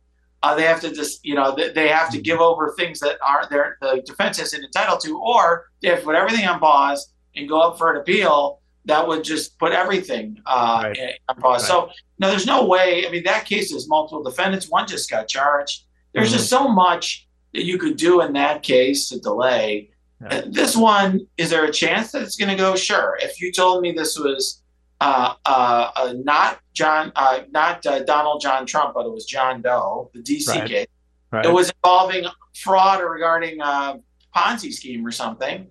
uh, 0.43 0.55
they 0.55 0.62
have 0.62 0.81
to 0.81 0.93
just 0.93 1.25
you 1.25 1.35
know 1.35 1.55
they, 1.55 1.71
they 1.71 1.88
have 1.88 2.11
to 2.11 2.21
give 2.21 2.40
over 2.40 2.75
things 2.79 3.01
that 3.01 3.19
aren't 3.27 3.51
their 3.51 3.77
the 3.81 4.03
defense 4.07 4.38
isn't 4.38 4.64
entitled 4.64 5.01
to, 5.01 5.19
or 5.19 5.66
they 5.83 5.88
have 5.88 6.01
to 6.01 6.05
put 6.05 6.14
everything 6.14 6.47
on 6.47 6.59
pause 6.59 7.12
and 7.37 7.49
go 7.49 7.61
up 7.61 7.79
for 7.79 7.93
an 7.93 8.01
appeal. 8.01 8.59
That 8.87 9.07
would 9.07 9.25
just 9.25 9.59
put 9.59 9.73
everything 9.73 10.40
uh, 10.47 10.85
right. 10.85 11.19
on 11.29 11.37
pause. 11.37 11.62
Right. 11.62 11.69
So 11.69 11.90
now 12.19 12.29
there's 12.29 12.47
no 12.47 12.66
way. 12.66 13.07
I 13.07 13.11
mean, 13.11 13.25
that 13.25 13.45
case 13.45 13.73
is 13.73 13.88
multiple 13.88 14.23
defendants. 14.23 14.71
One 14.71 14.87
just 14.87 15.11
got 15.11 15.29
charged. 15.29 15.85
There's 16.12 16.29
mm-hmm. 16.29 16.37
just 16.38 16.49
so 16.49 16.66
much 16.66 17.29
that 17.53 17.64
you 17.64 17.79
could 17.79 17.97
do 17.97 18.23
in 18.23 18.33
that 18.33 18.62
case 18.62 19.09
to 19.11 19.21
delay. 19.21 19.90
Yeah. 20.20 20.42
This 20.46 20.76
one, 20.76 21.26
is 21.37 21.50
there 21.50 21.64
a 21.64 21.72
chance 21.72 22.12
that 22.12 22.22
it's 22.22 22.37
going 22.37 22.50
to 22.50 22.56
go? 22.56 22.76
Sure. 22.76 23.18
If 23.22 23.40
you 23.40 23.52
told 23.52 23.83
me 23.83 23.92
this 23.92 24.18
was 24.18 24.62
uh, 25.00 25.35
uh, 25.46 25.90
uh, 25.96 26.14
not 26.24 26.61
John, 26.74 27.11
uh, 27.16 27.40
not 27.50 27.85
uh, 27.87 28.00
Donald 28.04 28.42
John 28.42 28.66
Trump, 28.66 28.94
but 28.94 29.06
it 29.06 29.12
was 29.12 29.24
John 29.24 29.62
Doe, 29.62 30.11
the 30.12 30.22
DC 30.22 30.48
right. 30.48 30.68
case. 30.68 30.87
Right. 31.33 31.46
It 31.46 31.52
was 31.52 31.70
involving 31.70 32.26
fraud 32.54 33.00
or 33.00 33.11
regarding 33.11 33.61
a 33.61 34.00
Ponzi 34.37 34.72
scheme 34.72 35.06
or 35.06 35.11
something. 35.11 35.66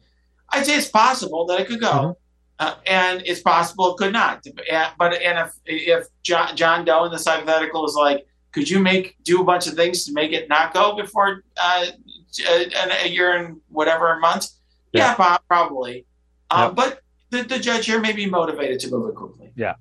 I'd 0.49 0.65
say 0.65 0.77
it's 0.77 0.89
possible 0.89 1.45
that 1.47 1.59
it 1.59 1.67
could 1.67 1.81
go, 1.81 1.87
mm-hmm. 1.87 2.11
Uh, 2.61 2.75
and 2.87 3.23
it's 3.25 3.39
possible 3.39 3.93
it 3.93 3.97
could 3.97 4.11
not. 4.11 4.43
But 4.97 5.13
and 5.13 5.39
if 5.39 5.53
if 5.65 6.07
John, 6.23 6.57
John 6.57 6.83
Doe 6.83 7.05
in 7.05 7.11
this 7.11 7.25
hypothetical 7.25 7.85
is 7.85 7.95
like, 7.95 8.25
could 8.51 8.69
you 8.69 8.79
make 8.79 9.15
do 9.23 9.39
a 9.39 9.45
bunch 9.45 9.65
of 9.67 9.75
things 9.75 10.03
to 10.05 10.11
make 10.11 10.33
it 10.33 10.49
not 10.49 10.73
go 10.73 10.93
before 10.93 11.43
a, 12.47 13.05
a, 13.05 13.07
year 13.07 13.35
and 13.35 13.59
whatever 13.69 14.19
months? 14.19 14.57
Yeah, 14.93 15.15
yeah 15.17 15.37
probably. 15.47 16.05
Yep. 16.55 16.75
But 16.75 17.01
the, 17.29 17.43
the 17.43 17.59
judge 17.59 17.85
here 17.85 17.99
may 17.99 18.13
be 18.13 18.27
motivated 18.27 18.79
to 18.81 18.89
move 18.89 19.09
it 19.09 19.15
quickly. 19.15 19.51
Yeah. 19.55 19.75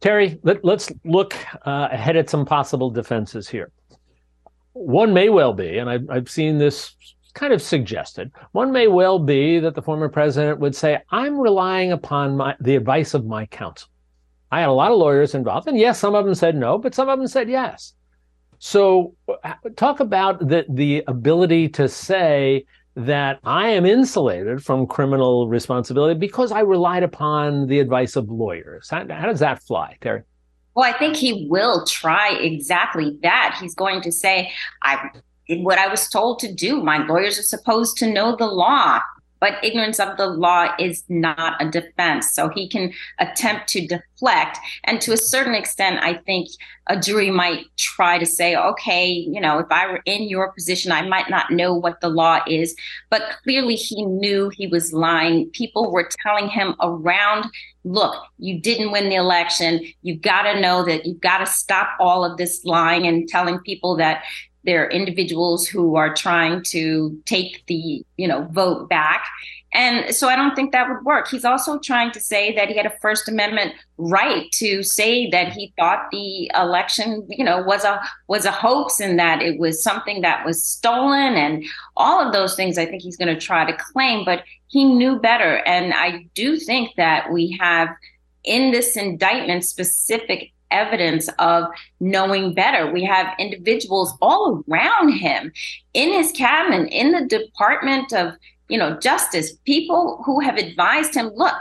Terri, 0.00 0.38
let, 0.42 0.64
us 0.64 0.90
look 1.04 1.34
uh, 1.64 1.88
ahead 1.90 2.16
at 2.16 2.28
some 2.28 2.44
possible 2.44 2.90
defenses 2.90 3.48
here. 3.48 3.70
One 4.72 5.14
may 5.14 5.28
well 5.28 5.52
be, 5.52 5.78
and 5.78 5.88
I've, 5.88 6.10
I've 6.10 6.30
seen 6.30 6.58
this 6.58 6.96
kind 7.34 7.52
of 7.52 7.62
suggested, 7.62 8.30
one 8.52 8.72
may 8.72 8.88
well 8.88 9.18
be 9.18 9.60
that 9.60 9.74
the 9.74 9.82
former 9.82 10.08
president 10.08 10.58
would 10.58 10.74
say, 10.74 10.98
I'm 11.10 11.38
relying 11.38 11.92
upon 11.92 12.36
my, 12.36 12.56
the 12.60 12.76
advice 12.76 13.14
of 13.14 13.24
my 13.26 13.46
counsel. 13.46 13.88
I 14.50 14.60
had 14.60 14.68
a 14.68 14.72
lot 14.72 14.92
of 14.92 14.98
lawyers 14.98 15.34
involved, 15.34 15.68
and 15.68 15.78
yes, 15.78 15.98
some 15.98 16.14
of 16.14 16.24
them 16.24 16.34
said 16.34 16.56
no, 16.56 16.78
but 16.78 16.94
some 16.94 17.08
of 17.08 17.18
them 17.18 17.28
said 17.28 17.48
yes. 17.48 17.94
So, 18.64 19.16
uh, 19.42 19.54
talk 19.74 19.98
about 19.98 20.38
the, 20.38 20.64
the 20.68 21.02
ability 21.08 21.68
to 21.70 21.88
say, 21.88 22.64
that 22.94 23.40
I 23.42 23.68
am 23.68 23.86
insulated 23.86 24.62
from 24.62 24.86
criminal 24.86 25.48
responsibility 25.48 26.18
because 26.18 26.52
I 26.52 26.60
relied 26.60 27.02
upon 27.02 27.66
the 27.66 27.80
advice 27.80 28.16
of 28.16 28.28
lawyers. 28.28 28.90
How, 28.90 29.06
how, 29.08 29.26
does 29.26 29.40
that 29.40 29.62
fly, 29.62 29.96
Terri? 30.02 30.24
Well, 30.74 30.88
I 30.88 30.96
think 30.98 31.16
he 31.16 31.46
will 31.50 31.86
try 31.86 32.34
exactly 32.34 33.18
that. 33.22 33.56
He's 33.60 33.74
going 33.74 34.02
to 34.02 34.12
say, 34.12 34.52
I 34.82 35.08
did 35.48 35.64
what 35.64 35.78
I 35.78 35.88
was 35.88 36.08
told 36.08 36.38
to 36.40 36.54
do. 36.54 36.82
My 36.82 36.98
lawyers 37.06 37.38
are 37.38 37.44
supposed 37.44 37.96
to 37.98 38.12
know 38.12 38.36
the 38.36 38.46
law. 38.46 39.00
But 39.42 39.58
ignorance 39.64 39.98
of 39.98 40.16
the 40.18 40.28
law 40.28 40.68
is 40.78 41.02
not 41.08 41.60
a 41.60 41.68
defense. 41.68 42.30
So 42.30 42.48
he 42.50 42.68
can 42.68 42.92
attempt 43.18 43.66
to 43.70 43.84
deflect. 43.84 44.56
And 44.84 45.00
to 45.00 45.12
a 45.12 45.16
certain 45.16 45.56
extent, 45.56 45.98
I 46.00 46.14
think 46.14 46.48
a 46.86 46.96
jury 46.96 47.28
might 47.28 47.64
try 47.76 48.18
to 48.18 48.24
say, 48.24 48.54
okay, 48.54 49.10
you 49.10 49.40
know, 49.40 49.58
if 49.58 49.66
I 49.68 49.88
were 49.90 50.00
in 50.04 50.28
your 50.28 50.52
position, 50.52 50.92
I 50.92 51.08
might 51.08 51.28
not 51.28 51.50
know 51.50 51.74
what 51.74 52.00
the 52.00 52.08
law 52.08 52.38
is. 52.46 52.76
But 53.10 53.38
clearly 53.42 53.74
he 53.74 54.04
knew 54.04 54.48
he 54.48 54.68
was 54.68 54.92
lying. 54.92 55.50
People 55.50 55.90
were 55.90 56.08
telling 56.24 56.48
him 56.48 56.76
around 56.80 57.46
look, 57.84 58.14
you 58.38 58.60
didn't 58.60 58.92
win 58.92 59.08
the 59.08 59.16
election. 59.16 59.80
You've 60.02 60.22
got 60.22 60.42
to 60.42 60.60
know 60.60 60.84
that 60.84 61.04
you've 61.04 61.20
got 61.20 61.38
to 61.38 61.46
stop 61.46 61.88
all 61.98 62.24
of 62.24 62.36
this 62.36 62.64
lying 62.64 63.08
and 63.08 63.28
telling 63.28 63.58
people 63.58 63.96
that 63.96 64.22
there 64.64 64.84
are 64.84 64.90
individuals 64.90 65.66
who 65.66 65.96
are 65.96 66.14
trying 66.14 66.62
to 66.62 67.20
take 67.26 67.64
the, 67.66 68.04
you 68.16 68.28
know, 68.28 68.42
vote 68.52 68.88
back. 68.88 69.26
And 69.74 70.14
so 70.14 70.28
I 70.28 70.36
don't 70.36 70.54
think 70.54 70.72
that 70.72 70.88
would 70.88 71.02
work. 71.04 71.28
He's 71.28 71.46
also 71.46 71.78
trying 71.78 72.10
to 72.12 72.20
say 72.20 72.54
that 72.54 72.68
he 72.68 72.76
had 72.76 72.84
a 72.84 72.98
First 73.00 73.28
Amendment 73.28 73.72
right 73.96 74.50
to 74.52 74.82
say 74.82 75.30
that 75.30 75.52
he 75.52 75.72
thought 75.78 76.10
the 76.10 76.50
election, 76.54 77.26
you 77.30 77.44
know, 77.44 77.62
was 77.62 77.82
a 77.84 78.00
was 78.28 78.44
a 78.44 78.50
hoax 78.50 79.00
and 79.00 79.18
that 79.18 79.40
it 79.40 79.58
was 79.58 79.82
something 79.82 80.20
that 80.20 80.44
was 80.44 80.62
stolen 80.62 81.36
and 81.36 81.64
all 81.96 82.20
of 82.20 82.34
those 82.34 82.54
things 82.54 82.76
I 82.76 82.84
think 82.84 83.02
he's 83.02 83.16
going 83.16 83.34
to 83.34 83.40
try 83.40 83.64
to 83.64 83.76
claim, 83.92 84.26
but 84.26 84.44
he 84.66 84.84
knew 84.84 85.18
better. 85.18 85.62
And 85.66 85.94
I 85.94 86.26
do 86.34 86.58
think 86.58 86.94
that 86.96 87.32
we 87.32 87.56
have 87.58 87.88
in 88.44 88.72
this 88.72 88.96
indictment 88.96 89.64
specific 89.64 90.51
evidence 90.72 91.28
of 91.38 91.64
knowing 92.00 92.54
better. 92.54 92.90
We 92.90 93.04
have 93.04 93.34
individuals 93.38 94.14
all 94.20 94.64
around 94.68 95.12
him 95.12 95.52
in 95.94 96.12
his 96.12 96.32
cabinet, 96.32 96.88
in 96.90 97.12
the 97.12 97.26
Department 97.26 98.12
of 98.12 98.34
you 98.68 98.78
know 98.78 98.98
Justice, 98.98 99.52
people 99.64 100.22
who 100.24 100.40
have 100.40 100.56
advised 100.56 101.14
him, 101.14 101.30
look, 101.34 101.54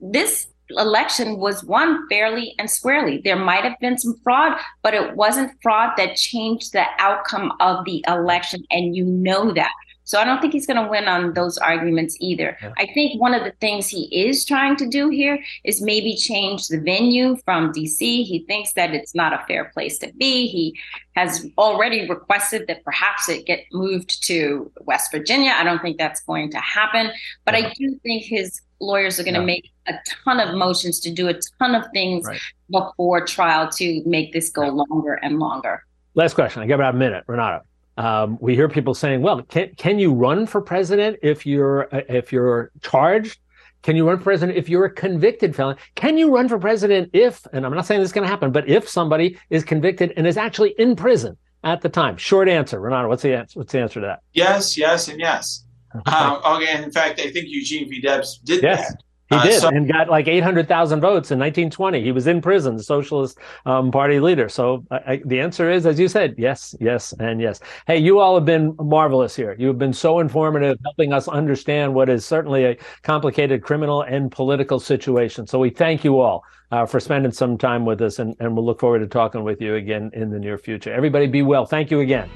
this 0.00 0.48
election 0.70 1.38
was 1.38 1.64
won 1.64 2.08
fairly 2.08 2.54
and 2.58 2.70
squarely. 2.70 3.20
There 3.24 3.36
might 3.36 3.64
have 3.64 3.78
been 3.80 3.98
some 3.98 4.18
fraud, 4.22 4.58
but 4.82 4.94
it 4.94 5.14
wasn't 5.14 5.52
fraud 5.62 5.92
that 5.96 6.16
changed 6.16 6.72
the 6.72 6.84
outcome 6.98 7.52
of 7.60 7.84
the 7.84 8.04
election. 8.08 8.64
And 8.70 8.96
you 8.96 9.04
know 9.04 9.52
that. 9.52 9.70
So 10.06 10.20
I 10.20 10.24
don't 10.24 10.40
think 10.40 10.52
he's 10.52 10.66
going 10.66 10.82
to 10.82 10.88
win 10.88 11.08
on 11.08 11.34
those 11.34 11.58
arguments 11.58 12.16
either. 12.20 12.56
Yeah. 12.62 12.72
I 12.78 12.86
think 12.86 13.20
one 13.20 13.34
of 13.34 13.42
the 13.42 13.50
things 13.60 13.88
he 13.88 14.04
is 14.04 14.44
trying 14.44 14.76
to 14.76 14.86
do 14.86 15.08
here 15.08 15.42
is 15.64 15.82
maybe 15.82 16.14
change 16.14 16.68
the 16.68 16.80
venue 16.80 17.36
from 17.44 17.72
DC. 17.72 17.98
He 17.98 18.44
thinks 18.46 18.72
that 18.74 18.94
it's 18.94 19.16
not 19.16 19.32
a 19.32 19.44
fair 19.48 19.66
place 19.66 19.98
to 19.98 20.12
be. 20.16 20.46
He 20.46 20.78
has 21.16 21.44
already 21.58 22.08
requested 22.08 22.68
that 22.68 22.84
perhaps 22.84 23.28
it 23.28 23.46
get 23.46 23.64
moved 23.72 24.24
to 24.28 24.70
West 24.82 25.10
Virginia. 25.10 25.52
I 25.56 25.64
don't 25.64 25.82
think 25.82 25.98
that's 25.98 26.20
going 26.20 26.52
to 26.52 26.58
happen, 26.58 27.10
but 27.44 27.58
yeah. 27.58 27.66
I 27.66 27.72
do 27.74 27.98
think 28.04 28.22
his 28.22 28.60
lawyers 28.80 29.18
are 29.18 29.24
going 29.24 29.34
to 29.34 29.40
yeah. 29.40 29.46
make 29.46 29.72
a 29.88 29.94
ton 30.24 30.38
of 30.38 30.54
motions 30.54 31.00
to 31.00 31.10
do 31.10 31.26
a 31.28 31.34
ton 31.58 31.74
of 31.74 31.84
things 31.92 32.26
right. 32.26 32.40
before 32.70 33.26
trial 33.26 33.68
to 33.70 34.02
make 34.06 34.32
this 34.32 34.50
go 34.50 34.68
longer 34.68 35.14
and 35.14 35.40
longer. 35.40 35.82
Last 36.14 36.34
question. 36.34 36.62
I 36.62 36.66
got 36.66 36.76
about 36.76 36.94
a 36.94 36.98
minute, 36.98 37.24
Renato. 37.26 37.64
Um, 37.96 38.38
we 38.40 38.54
hear 38.54 38.68
people 38.68 38.94
saying, 38.94 39.22
"Well, 39.22 39.42
can 39.42 39.74
can 39.76 39.98
you 39.98 40.12
run 40.12 40.46
for 40.46 40.60
president 40.60 41.18
if 41.22 41.46
you're 41.46 41.94
uh, 41.94 42.02
if 42.08 42.32
you're 42.32 42.70
charged? 42.82 43.38
Can 43.82 43.96
you 43.96 44.06
run 44.06 44.18
for 44.18 44.24
president 44.24 44.58
if 44.58 44.68
you're 44.68 44.84
a 44.84 44.92
convicted 44.92 45.54
felon? 45.54 45.76
Can 45.94 46.18
you 46.18 46.34
run 46.34 46.48
for 46.48 46.58
president 46.58 47.10
if?" 47.12 47.46
And 47.52 47.64
I'm 47.64 47.74
not 47.74 47.86
saying 47.86 48.00
this 48.00 48.08
is 48.08 48.12
going 48.12 48.26
to 48.26 48.30
happen, 48.30 48.52
but 48.52 48.68
if 48.68 48.88
somebody 48.88 49.38
is 49.50 49.64
convicted 49.64 50.12
and 50.16 50.26
is 50.26 50.36
actually 50.36 50.74
in 50.78 50.96
prison 50.96 51.36
at 51.64 51.80
the 51.80 51.88
time. 51.88 52.16
Short 52.16 52.48
answer, 52.48 52.80
Renato. 52.80 53.08
What's 53.08 53.22
the 53.22 53.36
answer? 53.36 53.58
What's 53.58 53.72
the 53.72 53.80
answer 53.80 54.00
to 54.00 54.06
that? 54.06 54.20
Yes, 54.32 54.76
yes, 54.76 55.08
and 55.08 55.18
yes. 55.18 55.64
um, 56.06 56.40
okay, 56.44 56.68
and 56.68 56.84
in 56.84 56.92
fact, 56.92 57.18
I 57.20 57.30
think 57.30 57.46
Eugene 57.48 57.88
V. 57.88 58.00
Debs 58.00 58.38
did 58.38 58.62
yes. 58.62 58.88
that. 58.88 59.02
He 59.28 59.34
uh, 59.36 59.42
did, 59.42 59.60
so, 59.60 59.68
and 59.68 59.88
got 59.88 60.08
like 60.08 60.28
800,000 60.28 61.00
votes 61.00 61.32
in 61.32 61.38
1920. 61.38 62.02
He 62.02 62.12
was 62.12 62.26
in 62.28 62.40
prison, 62.40 62.78
Socialist 62.78 63.38
um, 63.64 63.90
Party 63.90 64.20
leader. 64.20 64.48
So 64.48 64.84
I, 64.90 65.20
the 65.24 65.40
answer 65.40 65.70
is, 65.70 65.84
as 65.84 65.98
you 65.98 66.06
said, 66.06 66.34
yes, 66.38 66.76
yes, 66.80 67.12
and 67.18 67.40
yes. 67.40 67.60
Hey, 67.86 67.98
you 67.98 68.20
all 68.20 68.36
have 68.36 68.44
been 68.44 68.76
marvelous 68.78 69.34
here. 69.34 69.56
You 69.58 69.66
have 69.68 69.78
been 69.78 69.92
so 69.92 70.20
informative, 70.20 70.78
helping 70.84 71.12
us 71.12 71.26
understand 71.26 71.92
what 71.92 72.08
is 72.08 72.24
certainly 72.24 72.64
a 72.64 72.76
complicated 73.02 73.62
criminal 73.62 74.02
and 74.02 74.30
political 74.30 74.78
situation. 74.78 75.46
So 75.46 75.58
we 75.58 75.70
thank 75.70 76.04
you 76.04 76.20
all 76.20 76.44
uh, 76.70 76.86
for 76.86 77.00
spending 77.00 77.32
some 77.32 77.58
time 77.58 77.84
with 77.84 78.00
us, 78.02 78.20
and, 78.20 78.36
and 78.38 78.54
we'll 78.54 78.64
look 78.64 78.80
forward 78.80 79.00
to 79.00 79.06
talking 79.06 79.42
with 79.42 79.60
you 79.60 79.74
again 79.74 80.10
in 80.14 80.30
the 80.30 80.38
near 80.38 80.58
future. 80.58 80.92
Everybody 80.92 81.26
be 81.26 81.42
well. 81.42 81.66
Thank 81.66 81.90
you 81.90 82.00
again. 82.00 82.30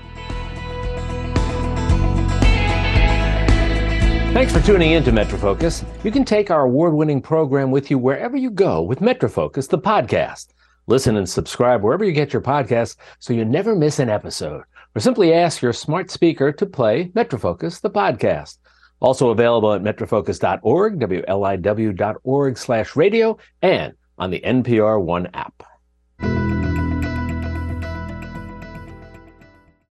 Thanks 4.32 4.52
for 4.52 4.60
tuning 4.60 4.92
in 4.92 5.02
to 5.04 5.10
MetroFocus. 5.10 5.84
You 6.04 6.12
can 6.12 6.24
take 6.24 6.52
our 6.52 6.62
award 6.62 6.94
winning 6.94 7.20
program 7.20 7.72
with 7.72 7.90
you 7.90 7.98
wherever 7.98 8.36
you 8.36 8.48
go 8.48 8.80
with 8.80 9.00
MetroFocus, 9.00 9.68
the 9.68 9.76
podcast. 9.76 10.54
Listen 10.86 11.16
and 11.16 11.28
subscribe 11.28 11.82
wherever 11.82 12.04
you 12.04 12.12
get 12.12 12.32
your 12.32 12.40
podcasts 12.40 12.94
so 13.18 13.32
you 13.32 13.44
never 13.44 13.74
miss 13.74 13.98
an 13.98 14.08
episode. 14.08 14.62
Or 14.94 15.00
simply 15.00 15.34
ask 15.34 15.60
your 15.60 15.72
smart 15.72 16.12
speaker 16.12 16.52
to 16.52 16.64
play 16.64 17.08
MetroFocus, 17.08 17.80
the 17.80 17.90
podcast. 17.90 18.58
Also 19.00 19.30
available 19.30 19.72
at 19.72 19.82
metrofocus.org, 19.82 21.00
WLIW.org 21.00 22.56
slash 22.56 22.96
radio, 22.96 23.36
and 23.62 23.94
on 24.16 24.30
the 24.30 24.40
NPR 24.40 25.02
One 25.02 25.26
app. 25.34 25.62